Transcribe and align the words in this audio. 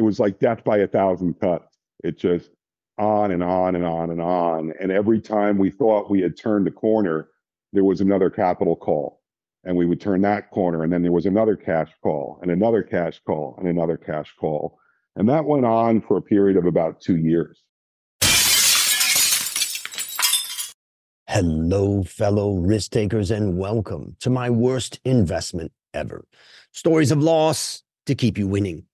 it 0.00 0.02
was 0.02 0.18
like 0.18 0.38
death 0.38 0.64
by 0.64 0.78
a 0.78 0.86
thousand 0.86 1.38
cuts. 1.40 1.76
It 2.02 2.16
just 2.18 2.48
on 2.96 3.32
and 3.32 3.42
on 3.42 3.76
and 3.76 3.84
on 3.84 4.10
and 4.10 4.18
on. 4.18 4.72
And 4.80 4.90
every 4.90 5.20
time 5.20 5.58
we 5.58 5.68
thought 5.68 6.10
we 6.10 6.22
had 6.22 6.38
turned 6.38 6.66
a 6.66 6.70
corner, 6.70 7.28
there 7.74 7.84
was 7.84 8.00
another 8.00 8.30
capital 8.30 8.76
call. 8.76 9.20
And 9.62 9.76
we 9.76 9.84
would 9.84 10.00
turn 10.00 10.22
that 10.22 10.50
corner, 10.52 10.84
and 10.84 10.90
then 10.90 11.02
there 11.02 11.12
was 11.12 11.26
another 11.26 11.54
cash 11.54 11.90
call, 12.02 12.38
and 12.40 12.50
another 12.50 12.82
cash 12.82 13.20
call, 13.26 13.56
and 13.58 13.68
another 13.68 13.98
cash 13.98 14.34
call. 14.40 14.78
And 15.16 15.28
that 15.28 15.44
went 15.44 15.66
on 15.66 16.00
for 16.00 16.16
a 16.16 16.22
period 16.22 16.56
of 16.56 16.64
about 16.64 17.02
two 17.02 17.18
years. 17.18 17.62
Hello, 21.28 22.02
fellow 22.04 22.54
risk 22.54 22.92
takers, 22.92 23.30
and 23.30 23.58
welcome 23.58 24.16
to 24.20 24.30
my 24.30 24.48
worst 24.48 24.98
investment 25.04 25.72
ever. 25.92 26.24
Stories 26.72 27.10
of 27.10 27.22
loss 27.22 27.82
to 28.06 28.14
keep 28.14 28.38
you 28.38 28.48
winning. 28.48 28.86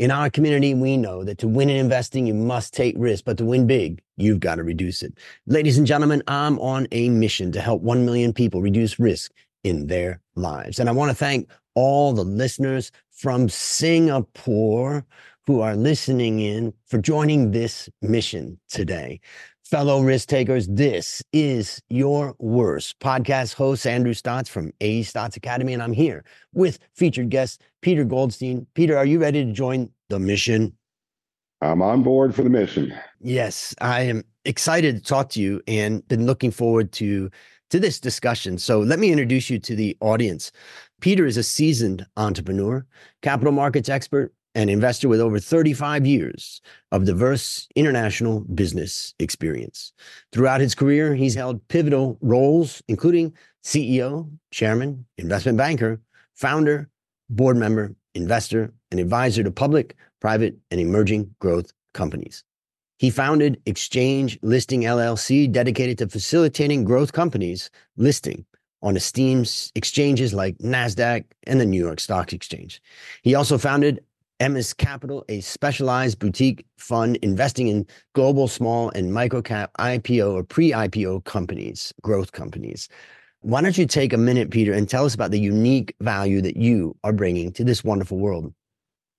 In 0.00 0.10
our 0.10 0.30
community, 0.30 0.72
we 0.72 0.96
know 0.96 1.24
that 1.24 1.36
to 1.40 1.46
win 1.46 1.68
in 1.68 1.76
investing, 1.76 2.26
you 2.26 2.32
must 2.32 2.72
take 2.72 2.94
risk, 2.96 3.26
but 3.26 3.36
to 3.36 3.44
win 3.44 3.66
big, 3.66 4.00
you've 4.16 4.40
got 4.40 4.54
to 4.54 4.62
reduce 4.62 5.02
it. 5.02 5.12
Ladies 5.46 5.76
and 5.76 5.86
gentlemen, 5.86 6.22
I'm 6.26 6.58
on 6.58 6.88
a 6.90 7.10
mission 7.10 7.52
to 7.52 7.60
help 7.60 7.82
1 7.82 8.06
million 8.06 8.32
people 8.32 8.62
reduce 8.62 8.98
risk 8.98 9.30
in 9.62 9.88
their 9.88 10.22
lives. 10.36 10.78
And 10.78 10.88
I 10.88 10.92
want 10.92 11.10
to 11.10 11.14
thank 11.14 11.50
all 11.74 12.14
the 12.14 12.24
listeners 12.24 12.90
from 13.10 13.50
Singapore 13.50 15.04
who 15.46 15.60
are 15.60 15.76
listening 15.76 16.40
in 16.40 16.72
for 16.86 16.96
joining 16.96 17.50
this 17.50 17.90
mission 18.00 18.58
today. 18.70 19.20
Fellow 19.70 20.00
risk 20.00 20.28
takers, 20.28 20.66
this 20.66 21.22
is 21.32 21.80
your 21.88 22.34
worst. 22.40 22.98
Podcast 22.98 23.54
host 23.54 23.86
Andrew 23.86 24.14
Stotz 24.14 24.48
from 24.48 24.72
A 24.80 25.04
Stotz 25.04 25.36
Academy, 25.36 25.72
and 25.72 25.80
I'm 25.80 25.92
here 25.92 26.24
with 26.52 26.80
featured 26.96 27.30
guest 27.30 27.62
Peter 27.80 28.02
Goldstein. 28.02 28.66
Peter, 28.74 28.98
are 28.98 29.06
you 29.06 29.20
ready 29.20 29.44
to 29.44 29.52
join 29.52 29.88
the 30.08 30.18
mission? 30.18 30.76
I'm 31.60 31.82
on 31.82 32.02
board 32.02 32.34
for 32.34 32.42
the 32.42 32.50
mission. 32.50 32.92
Yes, 33.20 33.72
I 33.80 34.00
am 34.00 34.24
excited 34.44 34.96
to 34.96 35.02
talk 35.04 35.28
to 35.30 35.40
you 35.40 35.62
and 35.68 36.06
been 36.08 36.26
looking 36.26 36.50
forward 36.50 36.90
to 36.94 37.30
to 37.70 37.78
this 37.78 38.00
discussion. 38.00 38.58
So 38.58 38.80
let 38.80 38.98
me 38.98 39.12
introduce 39.12 39.48
you 39.50 39.60
to 39.60 39.76
the 39.76 39.96
audience. 40.00 40.50
Peter 41.00 41.26
is 41.26 41.36
a 41.36 41.44
seasoned 41.44 42.04
entrepreneur, 42.16 42.84
capital 43.22 43.52
markets 43.52 43.88
expert, 43.88 44.34
an 44.54 44.68
investor 44.68 45.08
with 45.08 45.20
over 45.20 45.38
35 45.38 46.06
years 46.06 46.60
of 46.90 47.04
diverse 47.04 47.68
international 47.76 48.40
business 48.40 49.14
experience. 49.18 49.92
Throughout 50.32 50.60
his 50.60 50.74
career, 50.74 51.14
he's 51.14 51.34
held 51.34 51.66
pivotal 51.68 52.18
roles, 52.20 52.82
including 52.88 53.32
CEO, 53.62 54.30
chairman, 54.50 55.06
investment 55.18 55.58
banker, 55.58 56.00
founder, 56.34 56.88
board 57.28 57.56
member, 57.56 57.94
investor, 58.14 58.72
and 58.90 58.98
advisor 58.98 59.44
to 59.44 59.50
public, 59.50 59.94
private, 60.20 60.56
and 60.70 60.80
emerging 60.80 61.34
growth 61.38 61.72
companies. 61.94 62.44
He 62.98 63.10
founded 63.10 63.60
Exchange 63.66 64.38
Listing 64.42 64.82
LLC, 64.82 65.50
dedicated 65.50 65.98
to 65.98 66.08
facilitating 66.08 66.84
growth 66.84 67.12
companies 67.12 67.70
listing 67.96 68.44
on 68.82 68.96
esteemed 68.96 69.70
exchanges 69.74 70.34
like 70.34 70.58
NASDAQ 70.58 71.24
and 71.44 71.60
the 71.60 71.66
New 71.66 71.82
York 71.82 72.00
Stock 72.00 72.32
Exchange. 72.32 72.82
He 73.22 73.34
also 73.34 73.58
founded 73.58 74.00
Emmis 74.40 74.74
Capital, 74.74 75.22
a 75.28 75.40
specialized 75.40 76.18
boutique 76.18 76.64
fund 76.78 77.16
investing 77.16 77.68
in 77.68 77.86
global 78.14 78.48
small 78.48 78.88
and 78.94 79.12
micro 79.12 79.42
cap 79.42 79.70
IPO 79.78 80.32
or 80.32 80.42
pre 80.42 80.70
IPO 80.72 81.24
companies, 81.24 81.92
growth 82.00 82.32
companies. 82.32 82.88
Why 83.42 83.60
don't 83.60 83.76
you 83.76 83.86
take 83.86 84.14
a 84.14 84.18
minute, 84.18 84.50
Peter, 84.50 84.72
and 84.72 84.88
tell 84.88 85.04
us 85.04 85.14
about 85.14 85.30
the 85.30 85.38
unique 85.38 85.94
value 86.00 86.40
that 86.40 86.56
you 86.56 86.96
are 87.04 87.12
bringing 87.12 87.52
to 87.52 87.64
this 87.64 87.84
wonderful 87.84 88.18
world? 88.18 88.52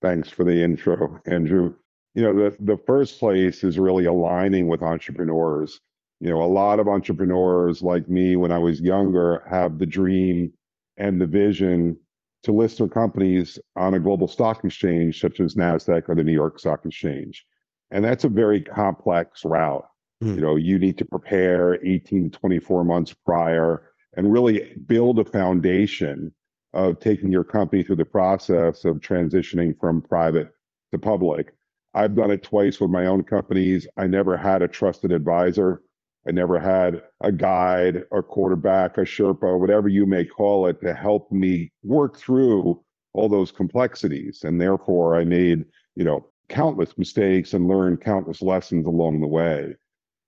Thanks 0.01 0.29
for 0.29 0.43
the 0.43 0.63
intro, 0.63 1.21
Andrew. 1.27 1.75
You 2.15 2.23
know, 2.23 2.33
the, 2.33 2.55
the 2.59 2.77
first 2.77 3.19
place 3.19 3.63
is 3.63 3.77
really 3.77 4.05
aligning 4.05 4.67
with 4.67 4.81
entrepreneurs. 4.81 5.79
You 6.19 6.29
know, 6.29 6.41
a 6.41 6.45
lot 6.45 6.79
of 6.79 6.87
entrepreneurs 6.87 7.83
like 7.83 8.09
me 8.09 8.35
when 8.35 8.51
I 8.51 8.57
was 8.57 8.81
younger 8.81 9.43
have 9.49 9.77
the 9.77 9.85
dream 9.85 10.51
and 10.97 11.21
the 11.21 11.27
vision 11.27 11.97
to 12.43 12.51
list 12.51 12.79
their 12.79 12.87
companies 12.87 13.59
on 13.75 13.93
a 13.93 13.99
global 13.99 14.27
stock 14.27 14.63
exchange 14.63 15.19
such 15.19 15.39
as 15.39 15.55
NASDAQ 15.55 16.09
or 16.09 16.15
the 16.15 16.23
New 16.23 16.33
York 16.33 16.59
Stock 16.59 16.85
Exchange. 16.85 17.45
And 17.91 18.03
that's 18.03 18.23
a 18.23 18.29
very 18.29 18.61
complex 18.61 19.45
route. 19.45 19.85
Mm. 20.23 20.35
You 20.35 20.41
know, 20.41 20.55
you 20.55 20.79
need 20.79 20.97
to 20.97 21.05
prepare 21.05 21.83
18 21.85 22.31
to 22.31 22.39
24 22.39 22.83
months 22.83 23.13
prior 23.13 23.91
and 24.17 24.31
really 24.31 24.73
build 24.87 25.19
a 25.19 25.25
foundation 25.25 26.33
of 26.73 26.99
taking 26.99 27.31
your 27.31 27.43
company 27.43 27.83
through 27.83 27.97
the 27.97 28.05
process 28.05 28.85
of 28.85 28.97
transitioning 28.97 29.77
from 29.79 30.01
private 30.01 30.49
to 30.91 30.97
public. 30.97 31.53
I've 31.93 32.15
done 32.15 32.31
it 32.31 32.43
twice 32.43 32.79
with 32.79 32.89
my 32.89 33.05
own 33.05 33.23
companies. 33.23 33.87
I 33.97 34.07
never 34.07 34.37
had 34.37 34.61
a 34.61 34.67
trusted 34.67 35.11
advisor 35.11 35.81
I 36.27 36.31
never 36.31 36.59
had 36.59 37.01
a 37.21 37.31
guide, 37.31 38.03
a 38.11 38.21
quarterback, 38.21 38.97
a 38.97 39.01
Sherpa, 39.01 39.59
whatever 39.59 39.87
you 39.87 40.05
may 40.05 40.23
call 40.23 40.67
it, 40.67 40.79
to 40.81 40.93
help 40.93 41.31
me 41.31 41.71
work 41.83 42.17
through 42.17 42.83
all 43.13 43.27
those 43.27 43.51
complexities. 43.51 44.43
And 44.43 44.61
therefore, 44.61 45.15
I 45.15 45.25
made, 45.25 45.65
you 45.95 46.03
know, 46.03 46.27
countless 46.47 46.97
mistakes 46.97 47.53
and 47.53 47.67
learned 47.67 48.01
countless 48.01 48.41
lessons 48.41 48.85
along 48.85 49.21
the 49.21 49.27
way. 49.27 49.75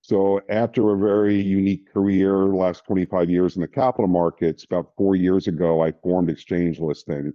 So 0.00 0.40
after 0.48 0.90
a 0.90 0.98
very 0.98 1.40
unique 1.40 1.90
career, 1.92 2.48
last 2.48 2.84
25 2.86 3.30
years 3.30 3.56
in 3.56 3.62
the 3.62 3.68
capital 3.68 4.08
markets, 4.08 4.64
about 4.64 4.92
four 4.96 5.16
years 5.16 5.46
ago, 5.46 5.82
I 5.82 5.92
formed 6.02 6.28
Exchange 6.28 6.80
Listing, 6.80 7.32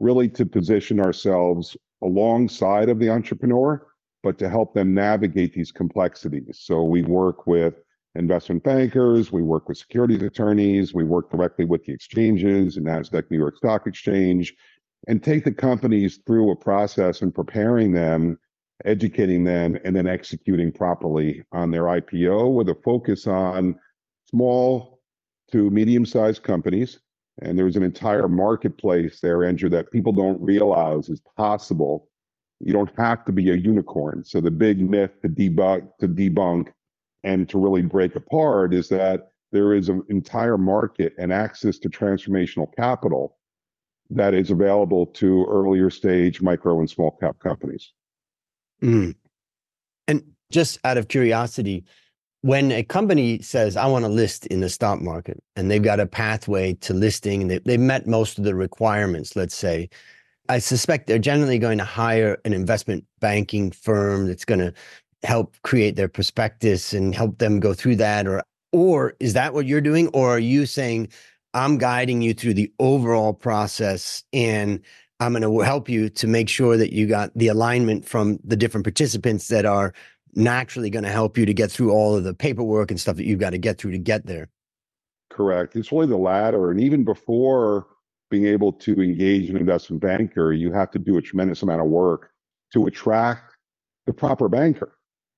really 0.00 0.28
to 0.30 0.44
position 0.44 1.00
ourselves 1.00 1.76
alongside 2.02 2.88
of 2.88 2.98
the 2.98 3.08
entrepreneur, 3.08 3.86
but 4.22 4.38
to 4.38 4.48
help 4.48 4.74
them 4.74 4.92
navigate 4.94 5.54
these 5.54 5.70
complexities. 5.72 6.58
So 6.60 6.82
we 6.82 7.02
work 7.02 7.46
with 7.46 7.74
investment 8.14 8.62
bankers, 8.62 9.30
we 9.30 9.42
work 9.42 9.68
with 9.68 9.78
securities 9.78 10.22
attorneys, 10.22 10.92
we 10.92 11.04
work 11.04 11.30
directly 11.30 11.64
with 11.64 11.84
the 11.84 11.92
exchanges 11.92 12.76
and 12.76 12.86
NASDAQ 12.86 13.30
New 13.30 13.38
York 13.38 13.56
Stock 13.56 13.86
Exchange, 13.86 14.54
and 15.06 15.22
take 15.22 15.44
the 15.44 15.52
companies 15.52 16.18
through 16.26 16.50
a 16.50 16.56
process 16.56 17.22
and 17.22 17.34
preparing 17.34 17.92
them, 17.92 18.38
educating 18.84 19.44
them, 19.44 19.78
and 19.84 19.94
then 19.94 20.06
executing 20.06 20.72
properly 20.72 21.42
on 21.52 21.70
their 21.70 21.84
IPO 21.84 22.52
with 22.52 22.68
a 22.68 22.74
focus 22.84 23.26
on 23.26 23.76
small 24.28 25.00
to 25.52 25.70
medium 25.70 26.04
sized 26.04 26.42
companies. 26.42 27.00
And 27.42 27.58
there's 27.58 27.76
an 27.76 27.82
entire 27.82 28.28
marketplace 28.28 29.20
there, 29.20 29.44
Andrew, 29.44 29.70
that 29.70 29.90
people 29.90 30.12
don't 30.12 30.40
realize 30.42 31.08
is 31.08 31.22
possible. 31.36 32.08
You 32.58 32.72
don't 32.72 32.90
have 32.98 33.24
to 33.24 33.32
be 33.32 33.50
a 33.50 33.54
unicorn. 33.54 34.24
So 34.24 34.40
the 34.40 34.50
big 34.50 34.80
myth 34.80 35.12
to 35.22 35.28
debunk 35.28 35.88
to 36.00 36.08
debunk 36.08 36.68
and 37.24 37.48
to 37.48 37.58
really 37.58 37.82
break 37.82 38.16
apart 38.16 38.72
is 38.74 38.88
that 38.88 39.28
there 39.52 39.74
is 39.74 39.88
an 39.88 40.02
entire 40.08 40.56
market 40.56 41.12
and 41.18 41.32
access 41.32 41.78
to 41.78 41.88
transformational 41.88 42.68
capital 42.76 43.36
that 44.10 44.34
is 44.34 44.50
available 44.50 45.06
to 45.06 45.46
earlier 45.46 45.90
stage 45.90 46.40
micro 46.40 46.78
and 46.78 46.90
small 46.90 47.16
cap 47.20 47.38
companies. 47.38 47.92
Mm. 48.82 49.14
And 50.08 50.22
just 50.50 50.78
out 50.84 50.98
of 50.98 51.08
curiosity, 51.08 51.84
when 52.42 52.72
a 52.72 52.82
company 52.82 53.40
says, 53.42 53.76
I 53.76 53.86
want 53.86 54.04
to 54.04 54.08
list 54.08 54.46
in 54.46 54.60
the 54.60 54.68
stock 54.68 55.00
market, 55.00 55.42
and 55.56 55.70
they've 55.70 55.82
got 55.82 56.00
a 56.00 56.06
pathway 56.06 56.72
to 56.74 56.94
listing, 56.94 57.42
and 57.42 57.50
they, 57.50 57.58
they've 57.58 57.78
met 57.78 58.06
most 58.06 58.38
of 58.38 58.44
the 58.44 58.54
requirements, 58.54 59.36
let's 59.36 59.54
say, 59.54 59.90
I 60.48 60.58
suspect 60.58 61.06
they're 61.06 61.18
generally 61.18 61.58
going 61.58 61.78
to 61.78 61.84
hire 61.84 62.38
an 62.44 62.52
investment 62.52 63.04
banking 63.20 63.70
firm 63.70 64.26
that's 64.26 64.44
going 64.44 64.58
to 64.60 64.72
help 65.22 65.56
create 65.62 65.96
their 65.96 66.08
prospectus 66.08 66.92
and 66.92 67.14
help 67.14 67.38
them 67.38 67.60
go 67.60 67.74
through 67.74 67.96
that? 67.96 68.26
Or 68.26 68.42
or 68.72 69.14
is 69.20 69.32
that 69.34 69.52
what 69.52 69.66
you're 69.66 69.80
doing? 69.80 70.08
Or 70.08 70.30
are 70.30 70.38
you 70.38 70.66
saying 70.66 71.08
i'm 71.54 71.78
guiding 71.78 72.22
you 72.22 72.34
through 72.34 72.54
the 72.54 72.72
overall 72.78 73.32
process 73.32 74.22
and 74.32 74.80
i'm 75.18 75.32
going 75.32 75.42
to 75.42 75.58
help 75.60 75.88
you 75.88 76.08
to 76.08 76.26
make 76.26 76.48
sure 76.48 76.76
that 76.76 76.92
you 76.92 77.06
got 77.06 77.30
the 77.34 77.48
alignment 77.48 78.04
from 78.04 78.38
the 78.44 78.56
different 78.56 78.84
participants 78.84 79.48
that 79.48 79.64
are 79.64 79.92
naturally 80.34 80.90
going 80.90 81.04
to 81.04 81.10
help 81.10 81.36
you 81.36 81.44
to 81.44 81.54
get 81.54 81.70
through 81.70 81.90
all 81.90 82.16
of 82.16 82.24
the 82.24 82.34
paperwork 82.34 82.90
and 82.90 83.00
stuff 83.00 83.16
that 83.16 83.24
you've 83.24 83.40
got 83.40 83.50
to 83.50 83.58
get 83.58 83.78
through 83.78 83.90
to 83.90 83.98
get 83.98 84.26
there 84.26 84.48
correct. 85.30 85.76
It's 85.76 85.92
really 85.92 86.06
the 86.06 86.16
latter 86.16 86.70
and 86.70 86.80
even 86.80 87.04
before 87.04 87.86
being 88.30 88.46
able 88.46 88.72
to 88.72 89.00
engage 89.02 89.50
an 89.50 89.56
investment 89.56 90.00
banker 90.00 90.52
you 90.52 90.72
have 90.72 90.90
to 90.92 90.98
do 90.98 91.16
a 91.18 91.22
tremendous 91.22 91.62
amount 91.62 91.80
of 91.80 91.88
work 91.88 92.30
to 92.72 92.86
attract 92.86 93.56
the 94.06 94.12
proper 94.12 94.48
banker 94.48 94.96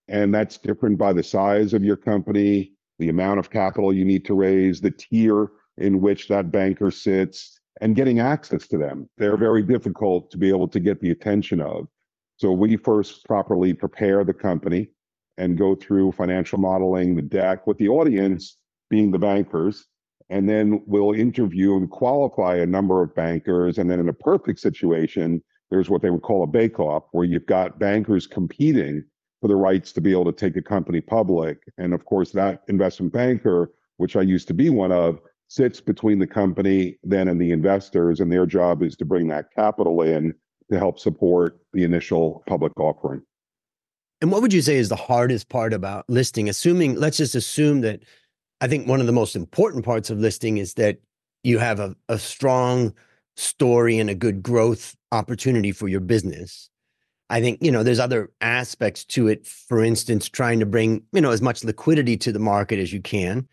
and 0.08 0.34
that's 0.34 0.58
different 0.58 0.98
by 0.98 1.12
the 1.12 1.22
size 1.22 1.72
of 1.72 1.84
your 1.84 1.96
company, 1.96 2.72
the 2.98 3.08
amount 3.08 3.38
of 3.38 3.50
capital 3.50 3.92
you 3.92 4.04
need 4.04 4.24
to 4.26 4.34
raise, 4.34 4.80
the 4.80 4.90
tier 4.90 5.48
in 5.78 6.00
which 6.00 6.28
that 6.28 6.50
banker 6.50 6.90
sits, 6.90 7.58
and 7.80 7.96
getting 7.96 8.20
access 8.20 8.68
to 8.68 8.78
them. 8.78 9.08
They're 9.16 9.36
very 9.36 9.62
difficult 9.62 10.30
to 10.30 10.38
be 10.38 10.48
able 10.48 10.68
to 10.68 10.80
get 10.80 11.00
the 11.00 11.10
attention 11.10 11.60
of. 11.60 11.88
So 12.36 12.52
we 12.52 12.76
first 12.76 13.24
properly 13.24 13.72
prepare 13.72 14.24
the 14.24 14.34
company 14.34 14.90
and 15.38 15.56
go 15.56 15.74
through 15.74 16.12
financial 16.12 16.58
modeling, 16.58 17.16
the 17.16 17.22
deck, 17.22 17.66
with 17.66 17.78
the 17.78 17.88
audience 17.88 18.58
being 18.90 19.10
the 19.10 19.18
bankers. 19.18 19.86
And 20.28 20.48
then 20.48 20.82
we'll 20.86 21.12
interview 21.12 21.76
and 21.76 21.90
qualify 21.90 22.56
a 22.56 22.66
number 22.66 23.02
of 23.02 23.14
bankers. 23.14 23.78
And 23.78 23.90
then 23.90 24.00
in 24.00 24.08
a 24.08 24.14
perfect 24.14 24.60
situation, 24.60 25.42
there's 25.70 25.88
what 25.88 26.02
they 26.02 26.10
would 26.10 26.22
call 26.22 26.42
a 26.42 26.46
bake-off, 26.46 27.04
where 27.12 27.24
you've 27.24 27.46
got 27.46 27.78
bankers 27.78 28.26
competing 28.26 29.04
for 29.42 29.48
the 29.48 29.56
rights 29.56 29.90
to 29.92 30.00
be 30.00 30.12
able 30.12 30.24
to 30.24 30.32
take 30.32 30.56
a 30.56 30.62
company 30.62 31.00
public. 31.00 31.58
And 31.76 31.92
of 31.92 32.04
course, 32.04 32.30
that 32.30 32.62
investment 32.68 33.12
banker, 33.12 33.72
which 33.96 34.14
I 34.14 34.22
used 34.22 34.46
to 34.48 34.54
be 34.54 34.70
one 34.70 34.92
of, 34.92 35.20
sits 35.48 35.80
between 35.80 36.20
the 36.20 36.28
company 36.28 36.96
then 37.02 37.26
and 37.26 37.40
the 37.40 37.50
investors, 37.50 38.20
and 38.20 38.32
their 38.32 38.46
job 38.46 38.82
is 38.82 38.96
to 38.96 39.04
bring 39.04 39.26
that 39.28 39.52
capital 39.54 40.00
in 40.00 40.32
to 40.70 40.78
help 40.78 40.98
support 40.98 41.58
the 41.72 41.82
initial 41.82 42.44
public 42.46 42.72
offering. 42.78 43.20
And 44.22 44.30
what 44.30 44.40
would 44.42 44.52
you 44.52 44.62
say 44.62 44.76
is 44.76 44.88
the 44.88 44.96
hardest 44.96 45.48
part 45.48 45.74
about 45.74 46.04
listing? 46.08 46.48
Assuming, 46.48 46.94
let's 46.94 47.16
just 47.16 47.34
assume 47.34 47.80
that 47.80 48.04
I 48.60 48.68
think 48.68 48.86
one 48.86 49.00
of 49.00 49.06
the 49.06 49.12
most 49.12 49.34
important 49.34 49.84
parts 49.84 50.08
of 50.08 50.20
listing 50.20 50.58
is 50.58 50.74
that 50.74 50.98
you 51.42 51.58
have 51.58 51.80
a, 51.80 51.96
a 52.08 52.16
strong 52.16 52.94
story 53.36 53.98
and 53.98 54.08
a 54.08 54.14
good 54.14 54.40
growth 54.40 54.94
opportunity 55.10 55.72
for 55.72 55.88
your 55.88 56.00
business. 56.00 56.70
I 57.32 57.40
think, 57.40 57.62
you 57.62 57.72
know, 57.72 57.82
there's 57.82 57.98
other 57.98 58.30
aspects 58.42 59.04
to 59.06 59.26
it. 59.26 59.46
For 59.46 59.82
instance, 59.82 60.28
trying 60.28 60.60
to 60.60 60.66
bring, 60.66 61.02
you 61.12 61.20
know, 61.22 61.30
as 61.30 61.40
much 61.40 61.64
liquidity 61.64 62.14
to 62.18 62.30
the 62.30 62.38
market 62.38 62.78
as 62.78 62.92
you 62.92 63.00
can, 63.00 63.48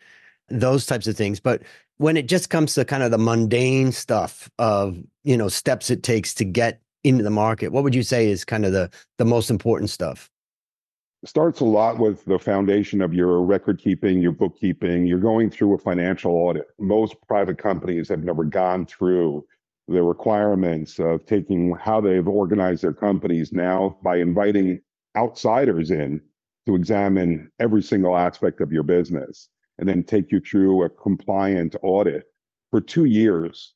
those 0.50 0.86
types 0.86 1.08
of 1.08 1.16
things. 1.16 1.40
But 1.40 1.64
when 1.96 2.18
it 2.18 2.28
just 2.28 2.50
comes 2.50 2.74
to 2.74 2.84
kind 2.84 3.04
of 3.04 3.12
the 3.12 3.18
mundane 3.18 3.94
stuff 3.94 4.50
of, 4.60 4.98
you 5.24 5.38
know, 5.38 5.48
steps 5.48 5.90
it 5.90 6.04
takes 6.04 6.34
to 6.36 6.44
get 6.44 6.82
into 7.06 7.24
the 7.24 7.30
market, 7.30 7.72
what 7.72 7.86
would 7.86 7.96
you 7.96 8.04
say 8.04 8.28
is 8.28 8.44
kind 8.44 8.66
of 8.66 8.74
the 8.74 8.90
the 9.18 9.26
most 9.26 9.50
important 9.50 9.90
stuff? 9.90 10.30
starts 11.26 11.60
a 11.60 11.66
lot 11.66 12.00
with 12.00 12.24
the 12.26 12.40
foundation 12.40 13.02
of 13.02 13.14
your 13.14 13.42
record 13.42 13.78
keeping, 13.78 14.22
your 14.22 14.32
bookkeeping. 14.32 15.06
You're 15.06 15.20
going 15.20 15.50
through 15.50 15.74
a 15.74 15.78
financial 15.78 16.32
audit. 16.32 16.68
Most 16.80 17.16
private 17.28 17.58
companies 17.58 18.08
have 18.08 18.24
never 18.24 18.46
gone 18.46 18.86
through 18.86 19.46
the 19.90 20.04
requirements 20.04 21.00
of 21.00 21.26
taking 21.26 21.76
how 21.76 22.00
they've 22.00 22.28
organized 22.28 22.84
their 22.84 22.94
companies 22.94 23.52
now 23.52 23.98
by 24.04 24.18
inviting 24.18 24.80
outsiders 25.18 25.90
in 25.90 26.22
to 26.68 26.76
examine 26.76 27.52
every 27.60 27.82
single 27.82 28.16
aspect 28.16 28.62
of 28.62 28.72
your 28.72 28.84
business 28.84 29.50
and 29.80 29.90
then 29.90 30.04
take 30.04 30.32
you 30.32 30.40
through 30.40 30.84
a 30.84 30.90
compliant 30.90 31.76
audit 31.82 32.26
for 32.70 32.80
two 32.80 33.06
years 33.06 33.74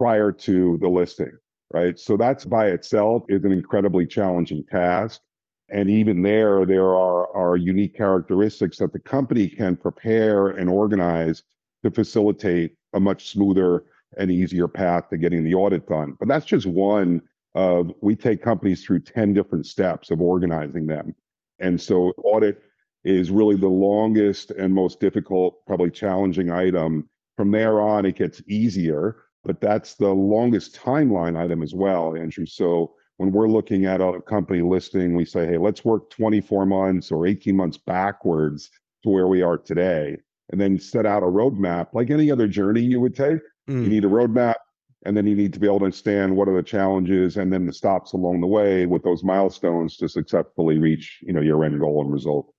prior 0.00 0.32
to 0.32 0.76
the 0.80 0.88
listing, 0.88 1.30
right? 1.72 2.00
So 2.00 2.16
that's 2.16 2.44
by 2.44 2.68
itself 2.68 3.22
is 3.28 3.44
an 3.44 3.52
incredibly 3.52 4.06
challenging 4.06 4.64
task. 4.64 5.20
And 5.68 5.88
even 5.88 6.22
there, 6.22 6.66
there 6.66 6.94
are, 6.96 7.34
are 7.34 7.56
unique 7.56 7.96
characteristics 7.96 8.78
that 8.78 8.92
the 8.92 8.98
company 8.98 9.48
can 9.48 9.76
prepare 9.76 10.48
and 10.48 10.68
organize 10.68 11.44
to 11.84 11.92
facilitate 11.92 12.74
a 12.94 13.00
much 13.00 13.30
smoother 13.30 13.84
and 14.18 14.30
easier 14.30 14.68
path 14.68 15.08
to 15.10 15.16
getting 15.16 15.44
the 15.44 15.54
audit 15.54 15.86
done. 15.86 16.16
But 16.18 16.28
that's 16.28 16.46
just 16.46 16.66
one 16.66 17.22
of, 17.54 17.92
we 18.00 18.16
take 18.16 18.42
companies 18.42 18.84
through 18.84 19.00
10 19.00 19.32
different 19.32 19.66
steps 19.66 20.10
of 20.10 20.20
organizing 20.20 20.86
them. 20.86 21.14
And 21.60 21.80
so 21.80 22.12
audit 22.18 22.62
is 23.04 23.30
really 23.30 23.56
the 23.56 23.68
longest 23.68 24.50
and 24.50 24.72
most 24.72 24.98
difficult, 24.98 25.64
probably 25.66 25.90
challenging 25.90 26.50
item. 26.50 27.08
From 27.36 27.50
there 27.50 27.80
on, 27.80 28.06
it 28.06 28.16
gets 28.16 28.42
easier, 28.48 29.16
but 29.44 29.60
that's 29.60 29.94
the 29.94 30.08
longest 30.08 30.74
timeline 30.74 31.36
item 31.36 31.62
as 31.62 31.74
well, 31.74 32.16
Andrew. 32.16 32.46
So 32.46 32.94
when 33.18 33.30
we're 33.30 33.48
looking 33.48 33.84
at 33.84 34.00
a 34.00 34.20
company 34.22 34.62
listing, 34.62 35.14
we 35.14 35.24
say, 35.24 35.46
hey, 35.46 35.58
let's 35.58 35.84
work 35.84 36.10
24 36.10 36.66
months 36.66 37.12
or 37.12 37.26
18 37.26 37.54
months 37.54 37.78
backwards 37.78 38.70
to 39.02 39.10
where 39.10 39.28
we 39.28 39.42
are 39.42 39.58
today, 39.58 40.16
and 40.50 40.60
then 40.60 40.78
set 40.78 41.06
out 41.06 41.22
a 41.22 41.26
roadmap 41.26 41.88
like 41.92 42.10
any 42.10 42.30
other 42.30 42.48
journey 42.48 42.80
you 42.80 43.00
would 43.00 43.14
take. 43.14 43.40
Mm. 43.68 43.84
You 43.84 43.88
need 43.88 44.04
a 44.04 44.08
roadmap, 44.08 44.56
and 45.04 45.16
then 45.16 45.26
you 45.26 45.34
need 45.34 45.52
to 45.54 45.60
be 45.60 45.66
able 45.66 45.80
to 45.80 45.86
understand 45.86 46.36
what 46.36 46.48
are 46.48 46.56
the 46.56 46.62
challenges 46.62 47.36
and 47.36 47.52
then 47.52 47.66
the 47.66 47.72
stops 47.72 48.12
along 48.12 48.40
the 48.40 48.46
way 48.46 48.86
with 48.86 49.02
those 49.02 49.22
milestones 49.22 49.96
to 49.98 50.08
successfully 50.08 50.78
reach, 50.78 51.18
you 51.22 51.32
know, 51.32 51.40
your 51.40 51.64
end 51.64 51.78
goal 51.78 52.02
and 52.02 52.12
result. 52.12 52.52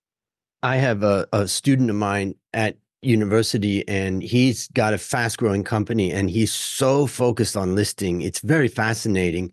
I 0.64 0.78
have 0.78 1.04
a, 1.04 1.28
a 1.32 1.48
student 1.48 1.90
of 1.90 1.96
mine 1.96 2.36
at 2.54 2.78
university 3.02 3.88
and 3.88 4.24
he's 4.24 4.68
got 4.70 4.94
a 4.94 4.98
fast 4.98 5.38
growing 5.38 5.64
company 5.64 6.12
and 6.12 6.30
he's 6.30 6.52
so 6.52 7.06
focused 7.06 7.56
on 7.56 7.76
listing. 7.76 8.22
It's 8.22 8.40
very 8.40 8.68
fascinating 8.68 9.52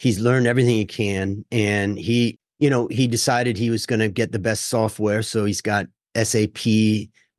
he's 0.00 0.18
learned 0.18 0.46
everything 0.46 0.74
he 0.74 0.86
can 0.86 1.44
and 1.52 1.98
he 1.98 2.38
you 2.58 2.68
know 2.68 2.88
he 2.88 3.06
decided 3.06 3.56
he 3.56 3.70
was 3.70 3.86
going 3.86 4.00
to 4.00 4.08
get 4.08 4.32
the 4.32 4.38
best 4.38 4.66
software 4.66 5.22
so 5.22 5.44
he's 5.44 5.60
got 5.60 5.86
SAP 6.20 6.58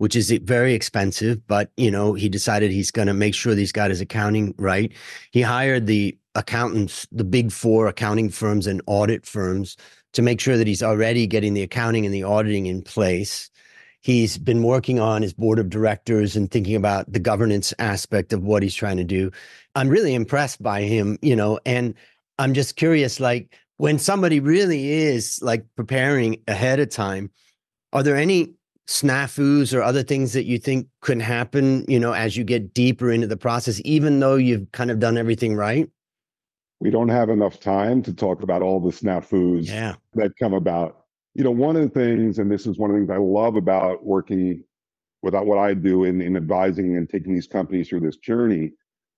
which 0.02 0.16
is 0.16 0.32
eh, 0.32 0.40
very 0.42 0.74
expensive 0.74 1.46
but 1.46 1.70
you 1.78 1.92
know 1.92 2.14
he 2.14 2.28
decided 2.28 2.72
he's 2.72 2.90
going 2.90 3.08
to 3.08 3.14
make 3.14 3.36
sure 3.36 3.54
he's 3.54 3.72
got 3.72 3.92
his 3.92 4.02
accounting 4.02 4.52
right. 4.58 4.92
He 5.30 5.44
hired 5.44 5.86
the 5.86 6.18
accountants 6.34 7.08
the 7.12 7.24
big 7.24 7.52
four 7.52 7.86
accounting 7.86 8.32
firms 8.32 8.66
and 8.66 8.82
audit 8.88 9.28
firms 9.28 9.78
to 10.14 10.24
make 10.24 10.40
sure 10.40 10.58
that 10.58 10.66
he's 10.66 10.82
already 10.82 11.28
getting 11.28 11.54
the 11.54 11.62
accounting 11.62 12.04
and 12.04 12.16
the 12.16 12.24
auditing 12.24 12.66
in 12.66 12.82
place. 12.82 13.52
He's 14.00 14.40
been 14.40 14.64
working 14.64 15.00
on 15.00 15.22
his 15.22 15.34
board 15.34 15.60
of 15.60 15.70
directors 15.70 16.36
and 16.36 16.50
thinking 16.50 16.76
about 16.76 17.12
the 17.14 17.20
governance 17.20 17.72
aspect 17.78 18.34
of 18.34 18.42
what 18.42 18.64
he's 18.64 18.74
trying 18.74 18.98
to 18.98 19.04
do. 19.04 19.30
I'm 19.76 19.88
really 19.88 20.16
impressed 20.16 20.64
by 20.64 20.82
him 20.82 21.20
you 21.22 21.36
know 21.36 21.60
and 21.64 21.94
I'm 22.40 22.56
just 22.56 22.76
curious, 22.76 23.20
like 23.20 23.56
when 23.78 24.00
somebody 24.00 24.40
really 24.40 24.90
is 24.90 25.40
like 25.44 25.64
preparing 25.76 26.42
ahead 26.48 26.80
of 26.80 26.90
time, 26.90 27.30
are 27.94 28.02
there 28.02 28.16
any 28.16 28.56
snafus 28.88 29.74
or 29.74 29.82
other 29.82 30.04
things 30.04 30.34
that 30.34 30.46
you 30.46 30.58
think 30.58 30.88
could 31.02 31.22
happen, 31.22 31.86
you 31.88 32.00
know, 32.00 32.14
as 32.14 32.36
you 32.36 32.44
get 32.44 32.74
deeper 32.74 33.12
into 33.12 33.28
the 33.28 33.38
process, 33.38 33.82
even 33.86 34.20
though 34.20 34.36
you've 34.36 34.72
kind 34.72 34.92
of 34.92 35.00
done 35.00 35.18
everything 35.18 35.56
right? 35.56 35.90
We 36.80 36.90
don't 36.90 37.10
have 37.10 37.30
enough 37.30 37.60
time 37.60 38.02
to 38.04 38.14
talk 38.14 38.42
about 38.42 38.62
all 38.62 38.80
the 38.80 38.92
snafus 38.92 39.68
yeah. 39.68 39.96
that 40.16 40.36
come 40.38 40.54
about. 40.54 41.06
You 41.36 41.44
know, 41.44 41.52
one 41.52 41.76
of 41.76 41.84
the 41.84 41.90
things, 41.90 42.40
and 42.40 42.52
this 42.52 42.66
is 42.66 42.78
one 42.78 42.90
of 42.90 42.96
the 42.96 43.02
things 43.02 43.12
I 43.12 43.18
love 43.18 43.56
about 43.56 44.04
working 44.04 44.64
without 45.22 45.46
what 45.46 45.60
I 45.60 45.74
do 45.74 46.04
in, 46.04 46.22
in 46.22 46.36
advising 46.36 46.98
and 46.98 47.08
taking 47.08 47.34
these 47.34 47.48
companies 47.48 47.90
through 47.90 48.00
this 48.02 48.18
journey, 48.18 48.72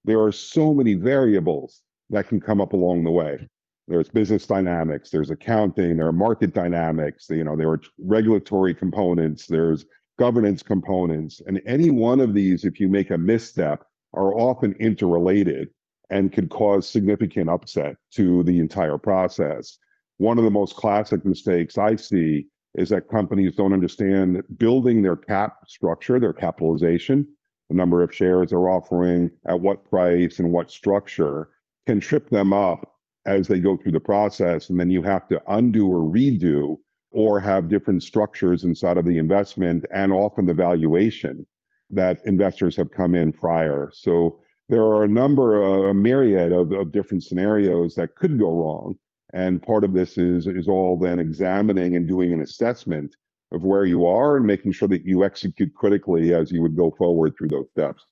there 0.04 0.22
are 0.22 0.32
so 0.32 0.74
many 0.74 0.96
variables 0.96 1.82
that 2.10 2.28
can 2.28 2.42
come 2.42 2.60
up 2.60 2.74
along 2.74 3.04
the 3.04 3.12
way. 3.12 3.48
There's 3.88 4.08
business 4.08 4.46
dynamics, 4.46 5.10
there's 5.10 5.30
accounting, 5.30 5.98
there 5.98 6.08
are 6.08 6.14
market 6.14 6.54
dynamics, 6.54 7.28
you 7.30 7.44
know, 7.44 7.58
there 7.58 7.70
are 7.70 7.82
regulatory 8.00 8.74
components, 8.74 9.46
there's 9.46 9.86
governance 10.18 10.64
components. 10.64 11.42
And 11.48 11.62
any 11.66 11.90
one 11.90 12.22
of 12.22 12.34
these, 12.34 12.64
if 12.64 12.80
you 12.80 12.88
make 12.88 13.12
a 13.12 13.18
misstep, 13.18 13.84
are 14.14 14.34
often 14.36 14.74
interrelated 14.80 15.70
and 16.10 16.32
could 16.32 16.50
cause 16.50 16.88
significant 16.88 17.50
upset 17.50 17.98
to 18.12 18.44
the 18.44 18.60
entire 18.60 18.98
process. 18.98 19.78
One 20.18 20.38
of 20.38 20.44
the 20.44 20.52
most 20.52 20.76
classic 20.76 21.26
mistakes 21.26 21.78
I 21.78 21.96
see 21.96 22.48
is 22.76 22.90
that 22.90 23.10
companies 23.10 23.56
don't 23.56 23.74
understand 23.74 24.44
building 24.58 25.02
their 25.02 25.16
cap 25.16 25.58
structure, 25.68 26.20
their 26.20 26.34
capitalization, 26.34 27.28
the 27.70 27.76
number 27.76 28.02
of 28.02 28.14
shares 28.14 28.52
they're 28.52 28.70
offering, 28.70 29.32
at 29.46 29.60
what 29.60 29.90
price 29.90 30.40
and 30.40 30.52
what 30.52 30.72
structure, 30.72 31.50
can 31.86 32.00
trip 32.00 32.30
them 32.30 32.54
up 32.54 32.93
as 33.26 33.48
they 33.48 33.60
go 33.60 33.78
through 33.78 33.94
the 33.94 34.00
process. 34.00 34.70
And 34.70 34.80
then 34.80 34.90
you 34.90 35.02
have 35.04 35.28
to 35.30 35.42
undo 35.48 35.88
or 35.88 36.02
redo 36.02 36.78
or 37.12 37.40
have 37.40 37.70
different 37.70 38.04
structures 38.04 38.64
inside 38.64 38.98
of 38.98 39.06
the 39.06 39.18
investment 39.18 39.86
and 39.94 40.12
often 40.12 40.46
the 40.46 40.54
valuation 40.54 41.46
that 41.90 42.20
investors 42.26 42.76
have 42.76 42.92
come 42.92 43.14
in 43.16 43.32
prior. 43.32 43.92
So 43.94 44.40
there 44.70 44.82
are 44.82 45.04
a 45.04 45.08
number, 45.08 45.90
a 45.90 45.94
myriad 45.94 46.52
of, 46.52 46.72
of 46.72 46.92
different 46.92 47.24
scenarios 47.24 47.96
that 47.96 48.16
could 48.16 48.40
go 48.40 48.52
wrong. 48.52 48.96
And 49.34 49.62
part 49.62 49.84
of 49.84 49.94
this 49.94 50.18
is, 50.18 50.48
is 50.48 50.68
all 50.68 50.98
then 50.98 51.20
examining 51.20 51.96
and 51.96 52.08
doing 52.08 52.34
an 52.34 52.42
assessment 52.42 53.16
of 53.52 53.64
where 53.64 53.86
you 53.86 54.06
are 54.06 54.38
and 54.38 54.46
making 54.46 54.72
sure 54.72 54.88
that 54.88 55.06
you 55.06 55.24
execute 55.24 55.74
critically 55.76 56.34
as 56.34 56.52
you 56.52 56.62
would 56.62 56.76
go 56.76 56.92
forward 56.92 57.34
through 57.38 57.50
those 57.50 57.70
steps. 57.72 58.06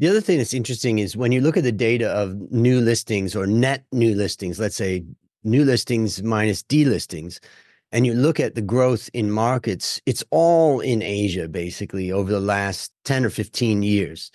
The 0.00 0.08
other 0.08 0.22
thing 0.22 0.38
that's 0.38 0.54
interesting 0.54 0.98
is 0.98 1.14
when 1.14 1.30
you 1.30 1.42
look 1.42 1.58
at 1.58 1.62
the 1.62 1.70
data 1.70 2.08
of 2.08 2.50
new 2.50 2.80
listings 2.80 3.36
or 3.36 3.46
net 3.46 3.84
new 3.92 4.14
listings, 4.14 4.58
let's 4.58 4.74
say 4.74 5.04
new 5.44 5.62
listings 5.62 6.22
minus 6.22 6.62
delistings, 6.62 7.38
and 7.92 8.06
you 8.06 8.14
look 8.14 8.40
at 8.40 8.54
the 8.54 8.62
growth 8.62 9.10
in 9.12 9.30
markets, 9.30 10.00
it's 10.06 10.24
all 10.30 10.80
in 10.80 11.02
Asia 11.02 11.48
basically 11.48 12.10
over 12.10 12.32
the 12.32 12.40
last 12.40 12.94
10 13.04 13.26
or 13.26 13.30
15 13.30 13.82
years. 13.82 14.30